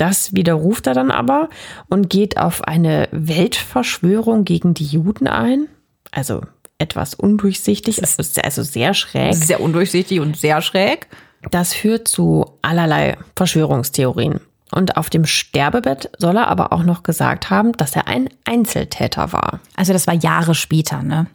[0.00, 1.50] Das widerruft er dann aber
[1.90, 5.68] und geht auf eine Weltverschwörung gegen die Juden ein.
[6.10, 6.40] Also
[6.78, 9.34] etwas undurchsichtig, also sehr schräg.
[9.34, 11.06] Sehr undurchsichtig und sehr schräg.
[11.50, 14.40] Das führt zu allerlei Verschwörungstheorien.
[14.72, 19.32] Und auf dem Sterbebett soll er aber auch noch gesagt haben, dass er ein Einzeltäter
[19.32, 19.60] war.
[19.76, 21.26] Also das war Jahre später, ne?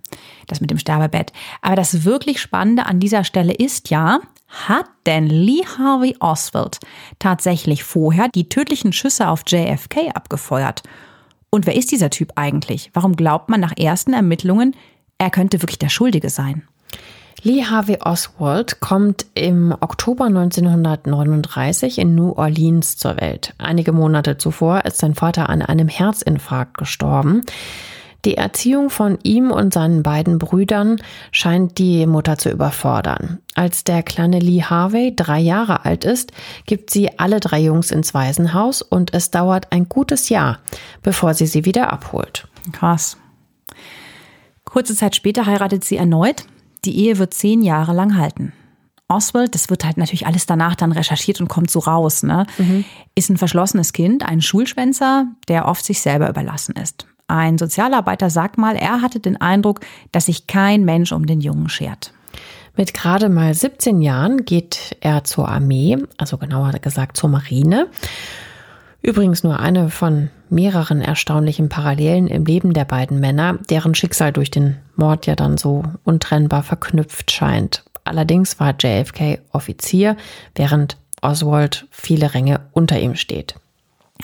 [0.47, 1.33] Das mit dem Sterbebett.
[1.61, 6.79] Aber das wirklich Spannende an dieser Stelle ist ja, hat denn Lee Harvey Oswald
[7.19, 10.83] tatsächlich vorher die tödlichen Schüsse auf JFK abgefeuert?
[11.49, 12.91] Und wer ist dieser Typ eigentlich?
[12.93, 14.75] Warum glaubt man nach ersten Ermittlungen,
[15.17, 16.67] er könnte wirklich der Schuldige sein?
[17.45, 23.53] Lee Harvey Oswald kommt im Oktober 1939 in New Orleans zur Welt.
[23.59, 27.41] Einige Monate zuvor ist sein Vater an einem Herzinfarkt gestorben.
[28.25, 33.37] Die Erziehung von ihm und seinen beiden Brüdern scheint die Mutter zu überfordern.
[33.53, 36.31] Als der kleine Lee Harvey drei Jahre alt ist,
[36.65, 40.57] gibt sie alle drei Jungs ins Waisenhaus und es dauert ein gutes Jahr,
[41.03, 42.47] bevor sie sie wieder abholt.
[42.71, 43.17] Krass.
[44.63, 46.47] Kurze Zeit später heiratet sie erneut
[46.85, 48.53] die Ehe wird zehn Jahre lang halten.
[49.07, 52.47] Oswald, das wird halt natürlich alles danach dann recherchiert und kommt so raus, ne?
[52.57, 52.85] Mhm.
[53.13, 57.05] Ist ein verschlossenes Kind, ein Schulschwänzer, der oft sich selber überlassen ist.
[57.27, 59.81] Ein Sozialarbeiter sagt mal, er hatte den Eindruck,
[60.11, 62.13] dass sich kein Mensch um den Jungen schert.
[62.75, 67.87] Mit gerade mal 17 Jahren geht er zur Armee, also genauer gesagt zur Marine.
[69.01, 74.51] Übrigens nur eine von mehreren erstaunlichen Parallelen im Leben der beiden Männer, deren Schicksal durch
[74.51, 77.83] den Mord ja dann so untrennbar verknüpft scheint.
[78.03, 80.15] Allerdings war JFK Offizier,
[80.53, 83.55] während Oswald viele Ränge unter ihm steht.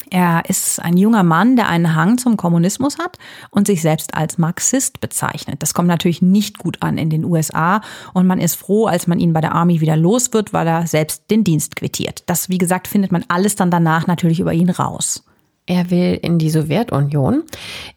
[0.09, 3.17] Er ist ein junger Mann, der einen Hang zum Kommunismus hat
[3.49, 5.61] und sich selbst als Marxist bezeichnet.
[5.61, 7.81] Das kommt natürlich nicht gut an in den USA
[8.13, 10.87] und man ist froh, als man ihn bei der Army wieder los wird, weil er
[10.87, 12.23] selbst den Dienst quittiert.
[12.27, 15.25] Das, wie gesagt, findet man alles dann danach natürlich über ihn raus.
[15.71, 17.43] Er will in die Sowjetunion.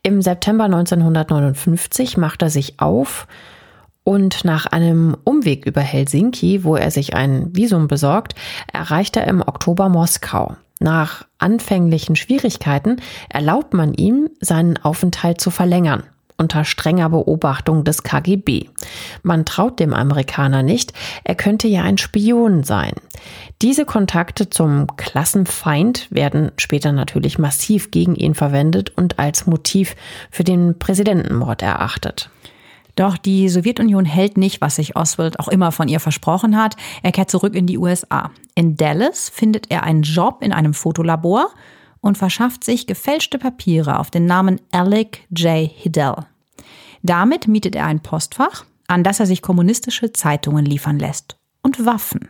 [0.04, 3.26] Im September 1959 macht er sich auf
[4.04, 8.36] und nach einem Umweg über Helsinki, wo er sich ein Visum besorgt,
[8.72, 10.54] erreicht er im Oktober Moskau.
[10.78, 16.04] Nach anfänglichen Schwierigkeiten erlaubt man ihm, seinen Aufenthalt zu verlängern
[16.36, 18.68] unter strenger Beobachtung des KGB.
[19.22, 22.92] Man traut dem Amerikaner nicht, er könnte ja ein Spion sein.
[23.62, 29.94] Diese Kontakte zum Klassenfeind werden später natürlich massiv gegen ihn verwendet und als Motiv
[30.30, 32.30] für den Präsidentenmord erachtet.
[32.96, 36.76] Doch die Sowjetunion hält nicht, was sich Oswald auch immer von ihr versprochen hat.
[37.02, 38.30] Er kehrt zurück in die USA.
[38.54, 41.50] In Dallas findet er einen Job in einem Fotolabor
[42.00, 45.70] und verschafft sich gefälschte Papiere auf den Namen Alec J.
[45.74, 46.16] Hidell.
[47.02, 52.28] Damit mietet er ein Postfach, an das er sich kommunistische Zeitungen liefern lässt und Waffen.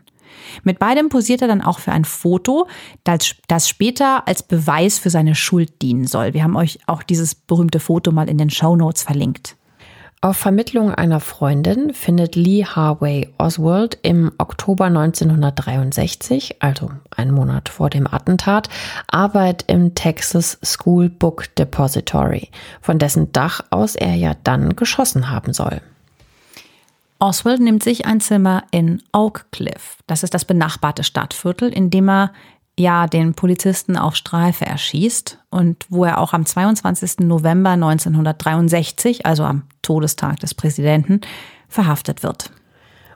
[0.62, 2.68] Mit beidem posiert er dann auch für ein Foto,
[3.04, 6.34] das, das später als Beweis für seine Schuld dienen soll.
[6.34, 9.56] Wir haben euch auch dieses berühmte Foto mal in den Show Notes verlinkt.
[10.24, 17.90] Auf Vermittlung einer Freundin findet Lee Harvey Oswald im Oktober 1963, also einen Monat vor
[17.90, 18.70] dem Attentat,
[19.06, 22.48] Arbeit im Texas School Book Depository,
[22.80, 25.82] von dessen Dach aus er ja dann geschossen haben soll.
[27.24, 29.96] Oswald nimmt sich ein Zimmer in Oak Cliff.
[30.06, 32.32] Das ist das benachbarte Stadtviertel, in dem er
[32.78, 37.20] ja den Polizisten auf Streife erschießt und wo er auch am 22.
[37.20, 41.22] November 1963, also am Todestag des Präsidenten,
[41.66, 42.50] verhaftet wird.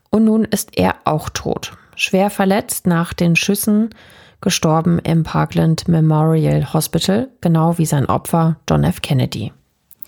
[0.08, 3.90] Und nun ist er auch tot, schwer verletzt nach den Schüssen,
[4.40, 9.02] gestorben im Parkland Memorial Hospital, genau wie sein Opfer John F.
[9.02, 9.52] Kennedy.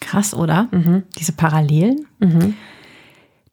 [0.00, 0.68] Krass, oder?
[0.70, 1.02] Mhm.
[1.18, 2.06] Diese Parallelen?
[2.18, 2.54] Mhm.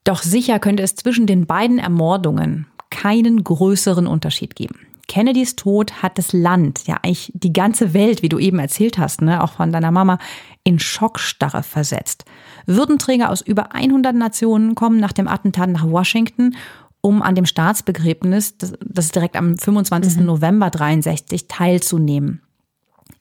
[0.08, 4.80] Doch sicher könnte es zwischen den beiden Ermordungen keinen größeren Unterschied geben.
[5.10, 9.22] Kennedys Tod hat das Land, ja eigentlich die ganze Welt, wie du eben erzählt hast,
[9.22, 10.18] ne, auch von deiner Mama,
[10.64, 12.24] in Schockstarre versetzt.
[12.66, 16.55] Würdenträger aus über 100 Nationen kommen nach dem Attentat nach Washington,
[17.01, 20.20] um an dem Staatsbegräbnis, das, das direkt am 25.
[20.20, 20.26] Mhm.
[20.26, 22.46] November 63, teilzunehmen.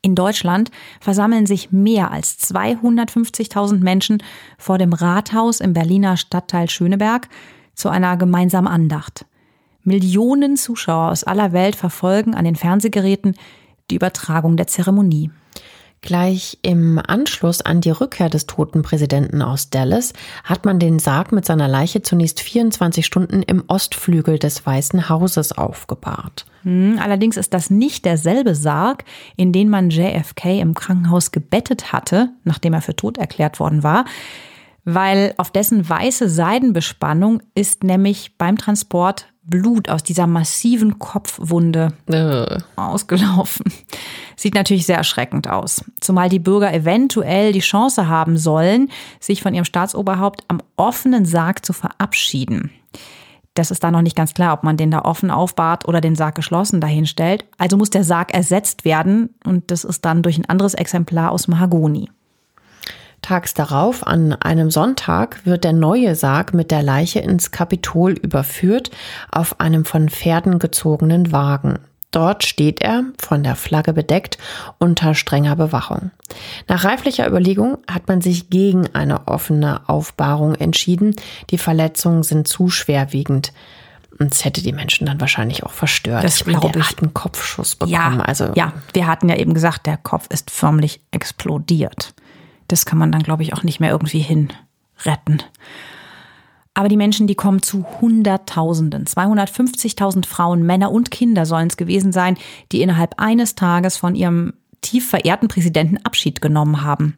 [0.03, 0.71] In Deutschland
[1.01, 4.23] versammeln sich mehr als 250.000 Menschen
[4.59, 7.29] vor dem Rathaus im Berliner Stadtteil Schöneberg
[7.75, 9.27] zu einer gemeinsamen Andacht.
[9.83, 13.37] Millionen Zuschauer aus aller Welt verfolgen an den Fernsehgeräten
[13.91, 15.31] die Übertragung der Zeremonie.
[16.03, 20.13] Gleich im Anschluss an die Rückkehr des toten Präsidenten aus Dallas
[20.45, 25.53] hat man den Sarg mit seiner Leiche zunächst 24 Stunden im Ostflügel des Weißen Hauses
[25.53, 26.47] aufgebahrt.
[26.67, 29.05] Hm, allerdings ist das nicht derselbe Sarg,
[29.37, 34.05] in den man JFK im Krankenhaus gebettet hatte, nachdem er für tot erklärt worden war
[34.87, 42.59] weil auf dessen weiße Seidenbespannung ist nämlich beim Transport Blut aus dieser massiven Kopfwunde äh.
[42.77, 43.73] ausgelaufen.
[44.37, 45.85] Sieht natürlich sehr erschreckend aus.
[46.01, 48.89] Zumal die Bürger eventuell die Chance haben sollen,
[49.21, 52.71] sich von ihrem Staatsoberhaupt am offenen Sarg zu verabschieden.
[53.57, 56.15] Das ist da noch nicht ganz klar, ob man den da offen aufbahrt oder den
[56.15, 57.47] Sarg geschlossen dahinstellt.
[57.57, 61.49] Also muss der Sarg ersetzt werden und das ist dann durch ein anderes Exemplar aus
[61.49, 62.11] Mahagoni.
[63.23, 68.91] Tags darauf, an einem Sonntag, wird der neue Sarg mit der Leiche ins Kapitol überführt
[69.33, 71.79] auf einem von Pferden gezogenen Wagen.
[72.11, 74.39] Dort steht er, von der Flagge bedeckt,
[74.79, 76.11] unter strenger Bewachung.
[76.69, 81.15] Nach reiflicher Überlegung hat man sich gegen eine offene Aufbahrung entschieden.
[81.51, 83.53] Die Verletzungen sind zu schwerwiegend.
[84.19, 86.25] Und es hätte die Menschen dann wahrscheinlich auch verstört.
[86.25, 86.89] Das ich meine, der ich.
[86.89, 87.93] hat einen Kopfschuss bekommen.
[87.93, 92.15] Ja, also ja, wir hatten ja eben gesagt, der Kopf ist förmlich explodiert.
[92.69, 95.43] Das kann man dann, glaube ich, auch nicht mehr irgendwie hinretten.
[96.77, 99.07] Aber die Menschen, die kommen zu Hunderttausenden.
[99.07, 102.37] 250.000 Frauen, Männer und Kinder sollen es gewesen sein,
[102.71, 104.53] die innerhalb eines Tages von ihrem
[104.83, 107.17] tief verehrten Präsidenten Abschied genommen haben.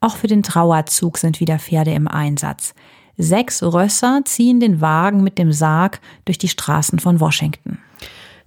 [0.00, 2.74] Auch für den Trauerzug sind wieder Pferde im Einsatz.
[3.18, 7.76] Sechs Rösser ziehen den Wagen mit dem Sarg durch die Straßen von Washington.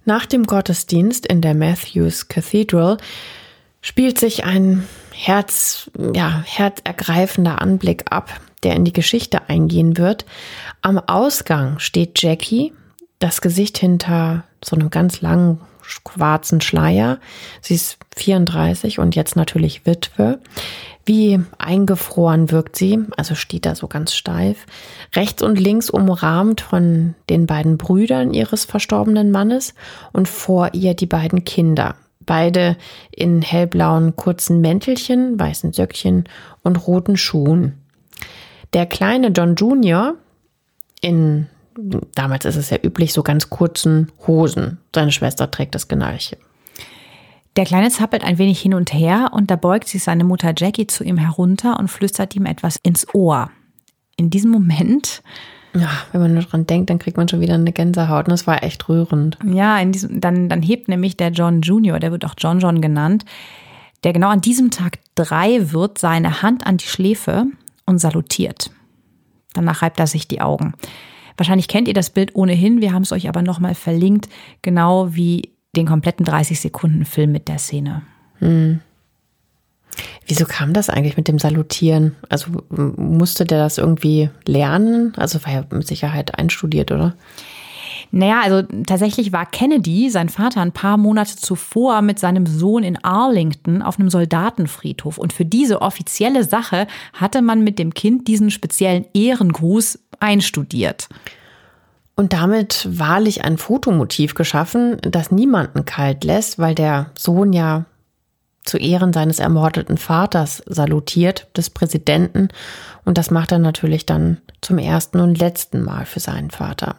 [0.06, 2.96] Nach dem Gottesdienst in der Matthews Cathedral
[3.80, 10.24] spielt sich ein Herz, ja, herzergreifender Anblick ab, der in die Geschichte eingehen wird.
[10.80, 12.72] Am Ausgang steht Jackie,
[13.18, 17.18] das Gesicht hinter so einem ganz langen schwarzen Schleier.
[17.60, 20.38] Sie ist 34 und jetzt natürlich Witwe.
[21.04, 24.66] Wie eingefroren wirkt sie, also steht da so ganz steif.
[25.14, 29.74] Rechts und links umrahmt von den beiden Brüdern ihres verstorbenen Mannes
[30.12, 31.96] und vor ihr die beiden Kinder.
[32.24, 32.76] Beide
[33.10, 36.28] in hellblauen kurzen Mäntelchen, weißen Söckchen
[36.62, 37.81] und roten Schuhen.
[38.72, 40.14] Der kleine John Junior
[41.00, 41.48] in,
[42.14, 44.78] damals ist es ja üblich, so ganz kurzen Hosen.
[44.94, 46.38] Seine Schwester trägt das Genarche.
[47.56, 50.86] Der Kleine zappelt ein wenig hin und her und da beugt sich seine Mutter Jackie
[50.86, 53.50] zu ihm herunter und flüstert ihm etwas ins Ohr.
[54.16, 55.22] In diesem Moment
[55.74, 58.26] ja, wenn man nur dran denkt, dann kriegt man schon wieder eine Gänsehaut.
[58.26, 59.38] Und das war echt rührend.
[59.44, 62.80] Ja, in diesem, dann, dann hebt nämlich der John Junior, der wird auch John John
[62.80, 63.24] genannt,
[64.04, 67.46] der genau an diesem Tag drei wird, seine Hand an die Schläfe
[67.86, 68.70] und salutiert.
[69.54, 70.74] Danach reibt er sich die Augen.
[71.36, 74.28] Wahrscheinlich kennt ihr das Bild ohnehin, wir haben es euch aber nochmal verlinkt,
[74.60, 78.02] genau wie den kompletten 30 Sekunden Film mit der Szene.
[78.38, 78.80] Hm.
[80.26, 82.16] Wieso kam das eigentlich mit dem Salutieren?
[82.28, 85.12] Also musste der das irgendwie lernen?
[85.16, 87.14] Also war ja mit Sicherheit einstudiert, oder?
[88.14, 93.02] Naja, also tatsächlich war Kennedy, sein Vater, ein paar Monate zuvor mit seinem Sohn in
[93.02, 95.16] Arlington auf einem Soldatenfriedhof.
[95.16, 101.08] Und für diese offizielle Sache hatte man mit dem Kind diesen speziellen Ehrengruß einstudiert.
[102.14, 107.86] Und damit wahrlich ein Fotomotiv geschaffen, das niemanden kalt lässt, weil der Sohn ja
[108.64, 112.48] zu Ehren seines ermordeten Vaters salutiert, des Präsidenten.
[113.04, 116.96] Und das macht er natürlich dann zum ersten und letzten Mal für seinen Vater.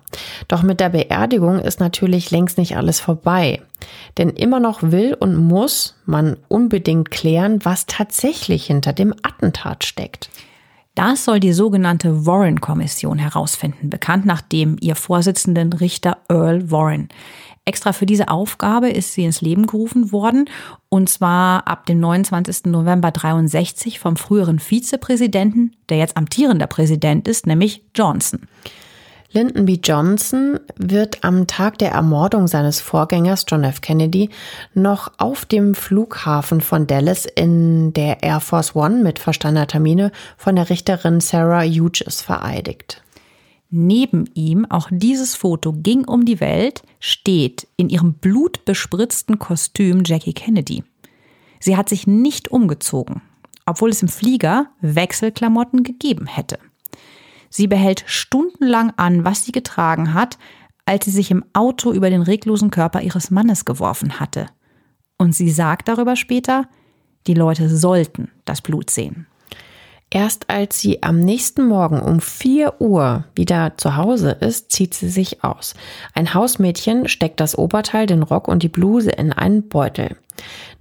[0.48, 3.62] Doch mit der Beerdigung ist natürlich längst nicht alles vorbei.
[4.18, 10.30] Denn immer noch will und muss man unbedingt klären, was tatsächlich hinter dem Attentat steckt.
[10.96, 17.10] Das soll die sogenannte Warren-Kommission herausfinden, bekannt nach dem ihr Vorsitzenden Richter Earl Warren.
[17.66, 20.50] Extra für diese Aufgabe ist sie ins Leben gerufen worden,
[20.90, 22.66] und zwar ab dem 29.
[22.66, 28.48] November 63 vom früheren Vizepräsidenten, der jetzt amtierender Präsident ist, nämlich Johnson.
[29.32, 29.80] Lyndon B.
[29.82, 33.82] Johnson wird am Tag der Ermordung seines Vorgängers John F.
[33.82, 34.30] Kennedy
[34.76, 40.56] noch auf dem Flughafen von Dallas in der Air Force One mit verstandener Mine von
[40.56, 43.03] der Richterin Sarah Hughes vereidigt.
[43.76, 50.34] Neben ihm, auch dieses Foto ging um die Welt, steht in ihrem blutbespritzten Kostüm Jackie
[50.34, 50.84] Kennedy.
[51.60, 53.24] Sie hat sich nicht umgezogen,
[53.66, 56.60] obwohl es im Flieger Wechselklamotten gegeben hätte.
[57.50, 60.38] Sie behält stundenlang an, was sie getragen hat,
[60.86, 64.46] als sie sich im Auto über den reglosen Körper ihres Mannes geworfen hatte.
[65.18, 66.70] Und sie sagt darüber später,
[67.26, 69.26] die Leute sollten das Blut sehen.
[70.14, 75.10] Erst als sie am nächsten Morgen um 4 Uhr wieder zu Hause ist, zieht sie
[75.10, 75.74] sich aus.
[76.14, 80.16] Ein Hausmädchen steckt das Oberteil, den Rock und die Bluse in einen Beutel.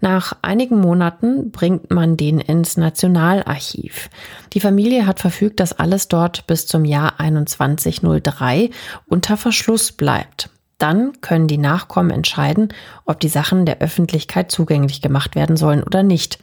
[0.03, 4.11] Nach einigen Monaten bringt man den ins Nationalarchiv.
[4.53, 8.69] Die Familie hat verfügt, dass alles dort bis zum Jahr 2103
[9.07, 10.51] unter Verschluss bleibt.
[10.77, 12.69] Dann können die Nachkommen entscheiden,
[13.07, 16.39] ob die Sachen der Öffentlichkeit zugänglich gemacht werden sollen oder nicht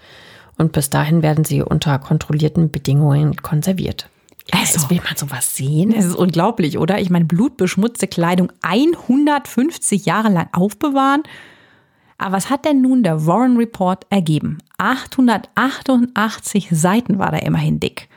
[0.59, 4.09] und bis dahin werden sie unter kontrollierten Bedingungen konserviert.
[4.53, 5.93] Ja, also, will man sowas sehen?
[5.95, 6.99] Das ist unglaublich, oder?
[6.99, 11.23] Ich meine, blutbeschmutzte Kleidung 150 Jahre lang aufbewahren.
[12.17, 14.57] Aber was hat denn nun der Warren Report ergeben?
[14.77, 18.09] 888 Seiten war da immerhin dick.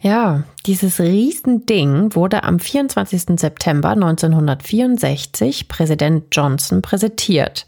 [0.00, 3.40] Ja, dieses Riesending wurde am 24.
[3.40, 7.66] September 1964 Präsident Johnson präsentiert.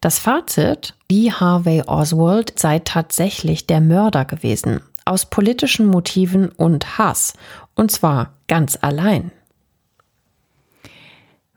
[0.00, 7.34] Das Fazit, Lee Harvey Oswald sei tatsächlich der Mörder gewesen, aus politischen Motiven und Hass,
[7.74, 9.30] und zwar ganz allein.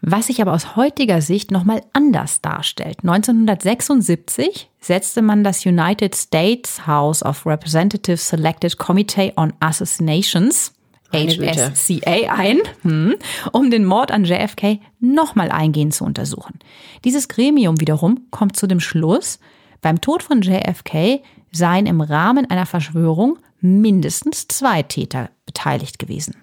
[0.01, 2.99] Was sich aber aus heutiger Sicht nochmal anders darstellt.
[3.01, 10.73] 1976 setzte man das United States House of Representatives Selected Committee on Assassinations
[11.11, 13.15] HSCA ein, hm,
[13.51, 16.59] um den Mord an JFK nochmal eingehend zu untersuchen.
[17.03, 19.39] Dieses Gremium wiederum kommt zu dem Schluss,
[19.81, 26.35] beim Tod von JFK seien im Rahmen einer Verschwörung mindestens zwei Täter beteiligt gewesen.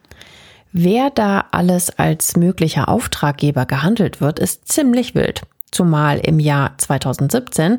[0.73, 5.43] Wer da alles als möglicher Auftraggeber gehandelt wird, ist ziemlich wild.
[5.71, 7.79] Zumal im Jahr 2017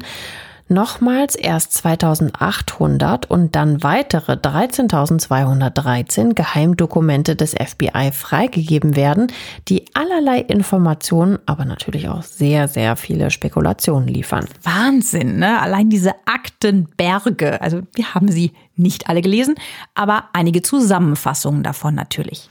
[0.69, 9.27] nochmals erst 2800 und dann weitere 13.213 Geheimdokumente des FBI freigegeben werden,
[9.67, 14.47] die allerlei Informationen, aber natürlich auch sehr, sehr viele Spekulationen liefern.
[14.63, 15.61] Wahnsinn, ne?
[15.61, 17.61] Allein diese Aktenberge.
[17.61, 19.55] Also wir haben sie nicht alle gelesen,
[19.95, 22.49] aber einige Zusammenfassungen davon natürlich.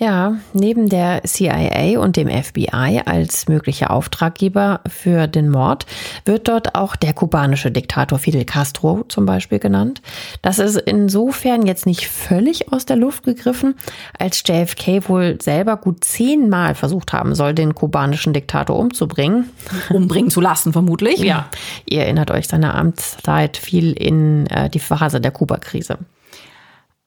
[0.00, 5.86] Ja, neben der CIA und dem FBI als möglicher Auftraggeber für den Mord
[6.24, 10.00] wird dort auch der kubanische Diktator Fidel Castro zum Beispiel genannt.
[10.40, 13.74] Das ist insofern jetzt nicht völlig aus der Luft gegriffen,
[14.16, 19.50] als JFK wohl selber gut zehnmal versucht haben soll, den kubanischen Diktator umzubringen.
[19.90, 21.18] Umbringen zu lassen, vermutlich.
[21.18, 21.48] Ja,
[21.86, 25.98] ihr erinnert euch, seine Amtszeit fiel in äh, die Phase der Kuba-Krise.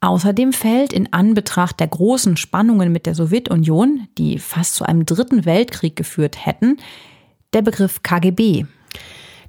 [0.02, 5.46] Außerdem fällt in Anbetracht der großen Spannungen mit der Sowjetunion, die fast zu einem dritten
[5.46, 6.78] Weltkrieg geführt hätten,
[7.54, 8.66] der Begriff KGB.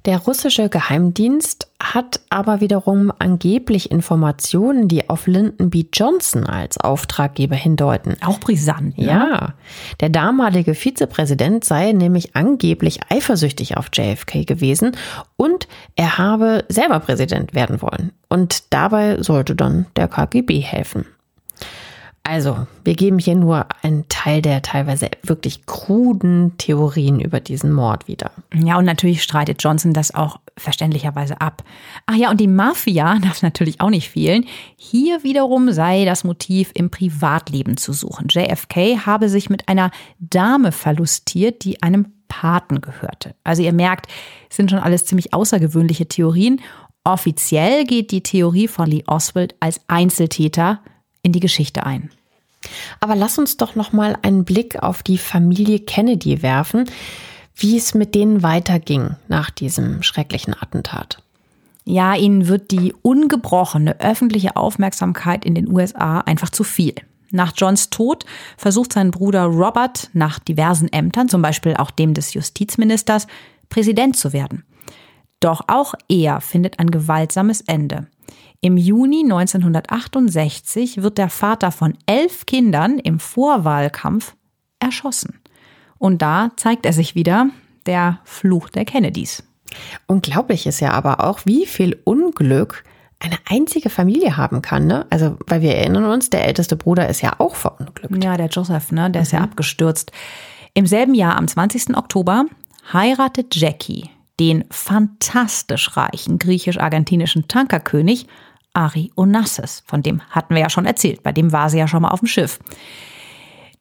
[0.05, 5.85] Der russische Geheimdienst hat aber wiederum angeblich Informationen, die auf Lyndon B.
[5.93, 8.17] Johnson als Auftraggeber hindeuten.
[8.21, 8.97] Auch brisant.
[8.97, 9.05] Ne?
[9.05, 9.53] Ja.
[10.01, 14.91] Der damalige Vizepräsident sei nämlich angeblich eifersüchtig auf JFK gewesen
[15.37, 18.11] und er habe selber Präsident werden wollen.
[18.33, 21.05] Und dabei sollte dann der KGB helfen.
[22.23, 28.07] Also, wir geben hier nur einen Teil der teilweise wirklich kruden Theorien über diesen Mord
[28.07, 28.31] wieder.
[28.51, 31.63] Ja, und natürlich streitet Johnson das auch verständlicherweise ab.
[32.07, 34.45] Ach ja, und die Mafia darf natürlich auch nicht fehlen.
[34.77, 38.29] Hier wiederum sei das Motiv im Privatleben zu suchen.
[38.31, 43.35] JFK habe sich mit einer Dame verlustiert, die einem Paten gehörte.
[43.43, 44.07] Also ihr merkt,
[44.49, 46.61] es sind schon alles ziemlich außergewöhnliche Theorien.
[47.03, 50.79] Offiziell geht die Theorie von Lee Oswald als Einzeltäter
[51.21, 52.09] in die Geschichte ein.
[53.01, 56.89] Aber lass uns doch noch mal einen Blick auf die Familie Kennedy werfen,
[57.55, 61.21] wie es mit denen weiterging nach diesem schrecklichen Attentat.
[61.85, 66.95] Ja, ihnen wird die ungebrochene öffentliche Aufmerksamkeit in den USA einfach zu viel.
[67.31, 68.25] Nach Johns Tod
[68.57, 73.27] versucht sein Bruder Robert nach diversen Ämtern, zum Beispiel auch dem des Justizministers,
[73.69, 74.63] Präsident zu werden.
[75.43, 78.07] Doch auch er findet ein gewaltsames Ende.
[78.61, 84.35] Im Juni 1968 wird der Vater von elf Kindern im Vorwahlkampf
[84.79, 85.41] erschossen.
[85.97, 87.49] Und da zeigt er sich wieder,
[87.85, 89.43] der Fluch der Kennedys.
[90.07, 92.85] Unglaublich ist ja aber auch, wie viel Unglück
[93.19, 95.05] eine einzige Familie haben kann, ne?
[95.09, 98.23] Also, weil wir erinnern uns, der älteste Bruder ist ja auch verunglückt.
[98.23, 99.11] Ja, der Joseph, ne?
[99.11, 99.23] Der mhm.
[99.23, 99.45] ist ja mhm.
[99.45, 100.13] abgestürzt.
[100.73, 101.97] Im selben Jahr, am 20.
[101.97, 102.45] Oktober,
[102.93, 108.27] heiratet Jackie den fantastisch reichen griechisch-argentinischen Tankerkönig
[108.73, 109.83] Ari Onassis.
[109.85, 111.23] Von dem hatten wir ja schon erzählt.
[111.23, 112.59] Bei dem war sie ja schon mal auf dem Schiff.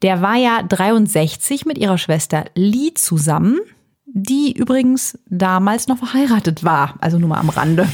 [0.02, 3.60] Der war ja 63 mit ihrer Schwester Lee zusammen,
[4.06, 6.96] die übrigens damals noch verheiratet war.
[7.00, 7.88] Also nur mal am Rande.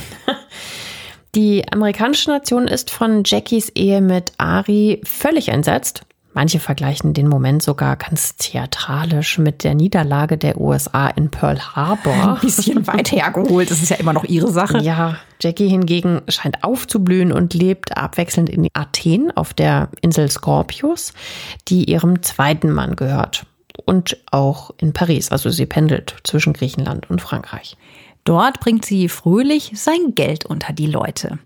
[1.35, 6.03] Die amerikanische Nation ist von Jackies Ehe mit Ari völlig entsetzt.
[6.39, 12.37] Manche vergleichen den Moment sogar ganz theatralisch mit der Niederlage der USA in Pearl Harbor.
[12.37, 14.79] Ein bisschen weit hergeholt, das ist ja immer noch ihre Sache.
[14.79, 21.13] Ja, Jackie hingegen scheint aufzublühen und lebt abwechselnd in Athen auf der Insel Scorpius,
[21.67, 23.45] die ihrem zweiten Mann gehört.
[23.85, 27.77] Und auch in Paris, also sie pendelt zwischen Griechenland und Frankreich.
[28.29, 31.39] Dort bringt sie fröhlich sein Geld unter die Leute.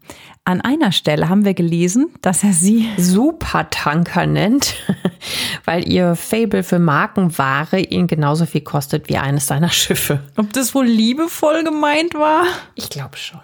[0.44, 4.74] An einer Stelle haben wir gelesen, dass er sie Supertanker nennt,
[5.64, 10.24] weil ihr Fable für Markenware ihn genauso viel kostet wie eines seiner Schiffe.
[10.36, 12.46] Ob das wohl liebevoll gemeint war?
[12.74, 13.38] Ich glaube schon.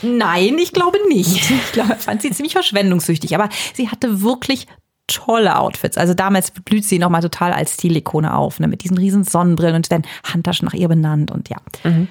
[0.00, 1.50] Nein, ich glaube nicht.
[1.50, 3.34] Ich glaube, fand sie ziemlich verschwendungssüchtig.
[3.34, 4.66] Aber sie hatte wirklich
[5.08, 5.98] tolle Outfits.
[5.98, 8.66] Also damals blüht sie nochmal total als Stilikone auf, ne?
[8.66, 11.58] mit diesen riesen Sonnenbrillen und werden Handtaschen nach ihr benannt und ja.
[11.84, 12.08] Mhm.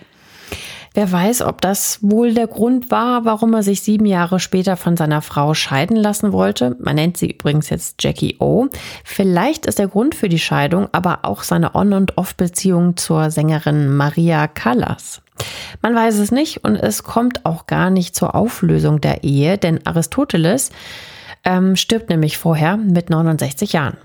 [0.97, 4.97] Wer weiß, ob das wohl der Grund war, warum er sich sieben Jahre später von
[4.97, 6.75] seiner Frau scheiden lassen wollte.
[6.79, 8.65] Man nennt sie übrigens jetzt Jackie O.
[9.03, 13.95] Vielleicht ist der Grund für die Scheidung aber auch seine On- und Off-Beziehung zur Sängerin
[13.95, 15.21] Maria Callas.
[15.83, 19.85] Man weiß es nicht und es kommt auch gar nicht zur Auflösung der Ehe, denn
[19.85, 20.71] Aristoteles
[21.43, 23.97] ähm, stirbt nämlich vorher mit 69 Jahren.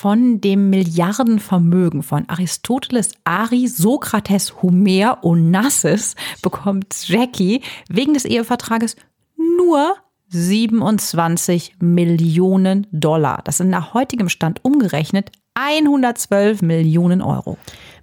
[0.00, 8.96] Von dem Milliardenvermögen von Aristoteles, Ari, Sokrates, Homer, Onassis bekommt Jackie wegen des Ehevertrages
[9.36, 9.96] nur
[10.28, 13.42] 27 Millionen Dollar.
[13.44, 17.58] Das sind nach heutigem Stand umgerechnet 112 Millionen Euro.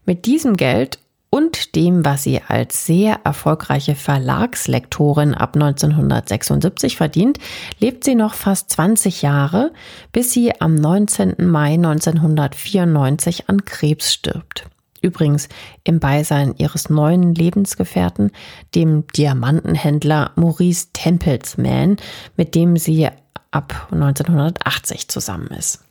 [0.06, 7.38] Mit diesem Geld und dem, was sie als sehr erfolgreiche Verlagslektorin ab 1976 verdient,
[7.80, 9.74] lebt sie noch fast 20 Jahre,
[10.12, 11.36] bis sie am 19.
[11.40, 14.70] Mai 1994 an Krebs stirbt.
[15.02, 15.48] Übrigens
[15.84, 18.32] im Beisein ihres neuen Lebensgefährten,
[18.74, 21.98] dem Diamantenhändler Maurice Tempelsman,
[22.36, 23.08] mit dem sie
[23.52, 25.87] ab 1980 zusammen ist.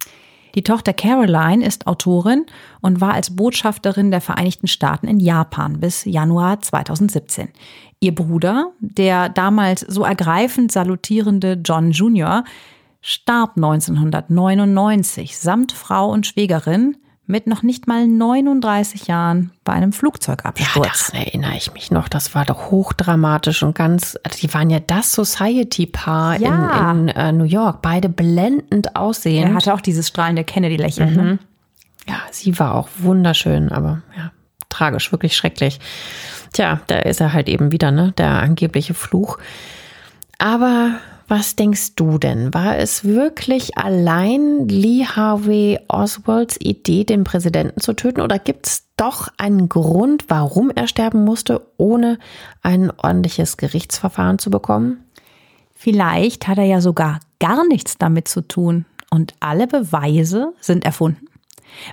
[0.57, 2.47] Die Tochter Caroline ist Autorin
[2.81, 7.51] und war als Botschafterin der Vereinigten Staaten in Japan bis Januar 2017.
[8.01, 12.43] Ihr Bruder, der damals so ergreifend salutierende John Jr.,
[13.03, 16.97] starb 1999 samt Frau und Schwägerin
[17.27, 21.11] mit noch nicht mal 39 Jahren bei einem Flugzeugabsturz.
[21.13, 22.09] Ja, daran erinnere ich mich noch.
[22.09, 26.93] Das war doch hochdramatisch und ganz, die waren ja das Society-Paar ja.
[26.93, 27.83] in, in äh, New York.
[27.83, 29.49] Beide blendend aussehen.
[29.49, 31.15] Er hatte auch dieses strahlende Kennedy-Lächeln.
[31.15, 31.23] Ne?
[31.23, 31.29] Mhm.
[31.29, 31.39] Ne?
[32.09, 34.31] Ja, sie war auch wunderschön, aber ja,
[34.69, 35.81] tragisch, wirklich schrecklich.
[36.53, 38.13] Tja, da ist er halt eben wieder, ne?
[38.17, 39.39] Der angebliche Fluch.
[40.39, 40.93] Aber
[41.29, 42.55] was denkst du denn?
[42.55, 48.21] War es wirklich allein Lee Harvey Oswalds Idee, den Präsidenten zu töten?
[48.21, 52.19] Oder gibt es doch einen Grund, warum er sterben musste, ohne
[52.63, 55.05] ein ordentliches Gerichtsverfahren zu bekommen?
[55.75, 61.27] Vielleicht hat er ja sogar gar nichts damit zu tun und alle Beweise sind erfunden.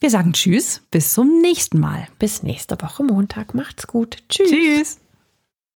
[0.01, 2.09] Wir sagen Tschüss, bis zum nächsten Mal.
[2.19, 3.55] Bis nächste Woche Montag.
[3.55, 4.19] Macht's gut.
[4.29, 4.51] Tschüss.
[4.51, 5.04] Tschüss.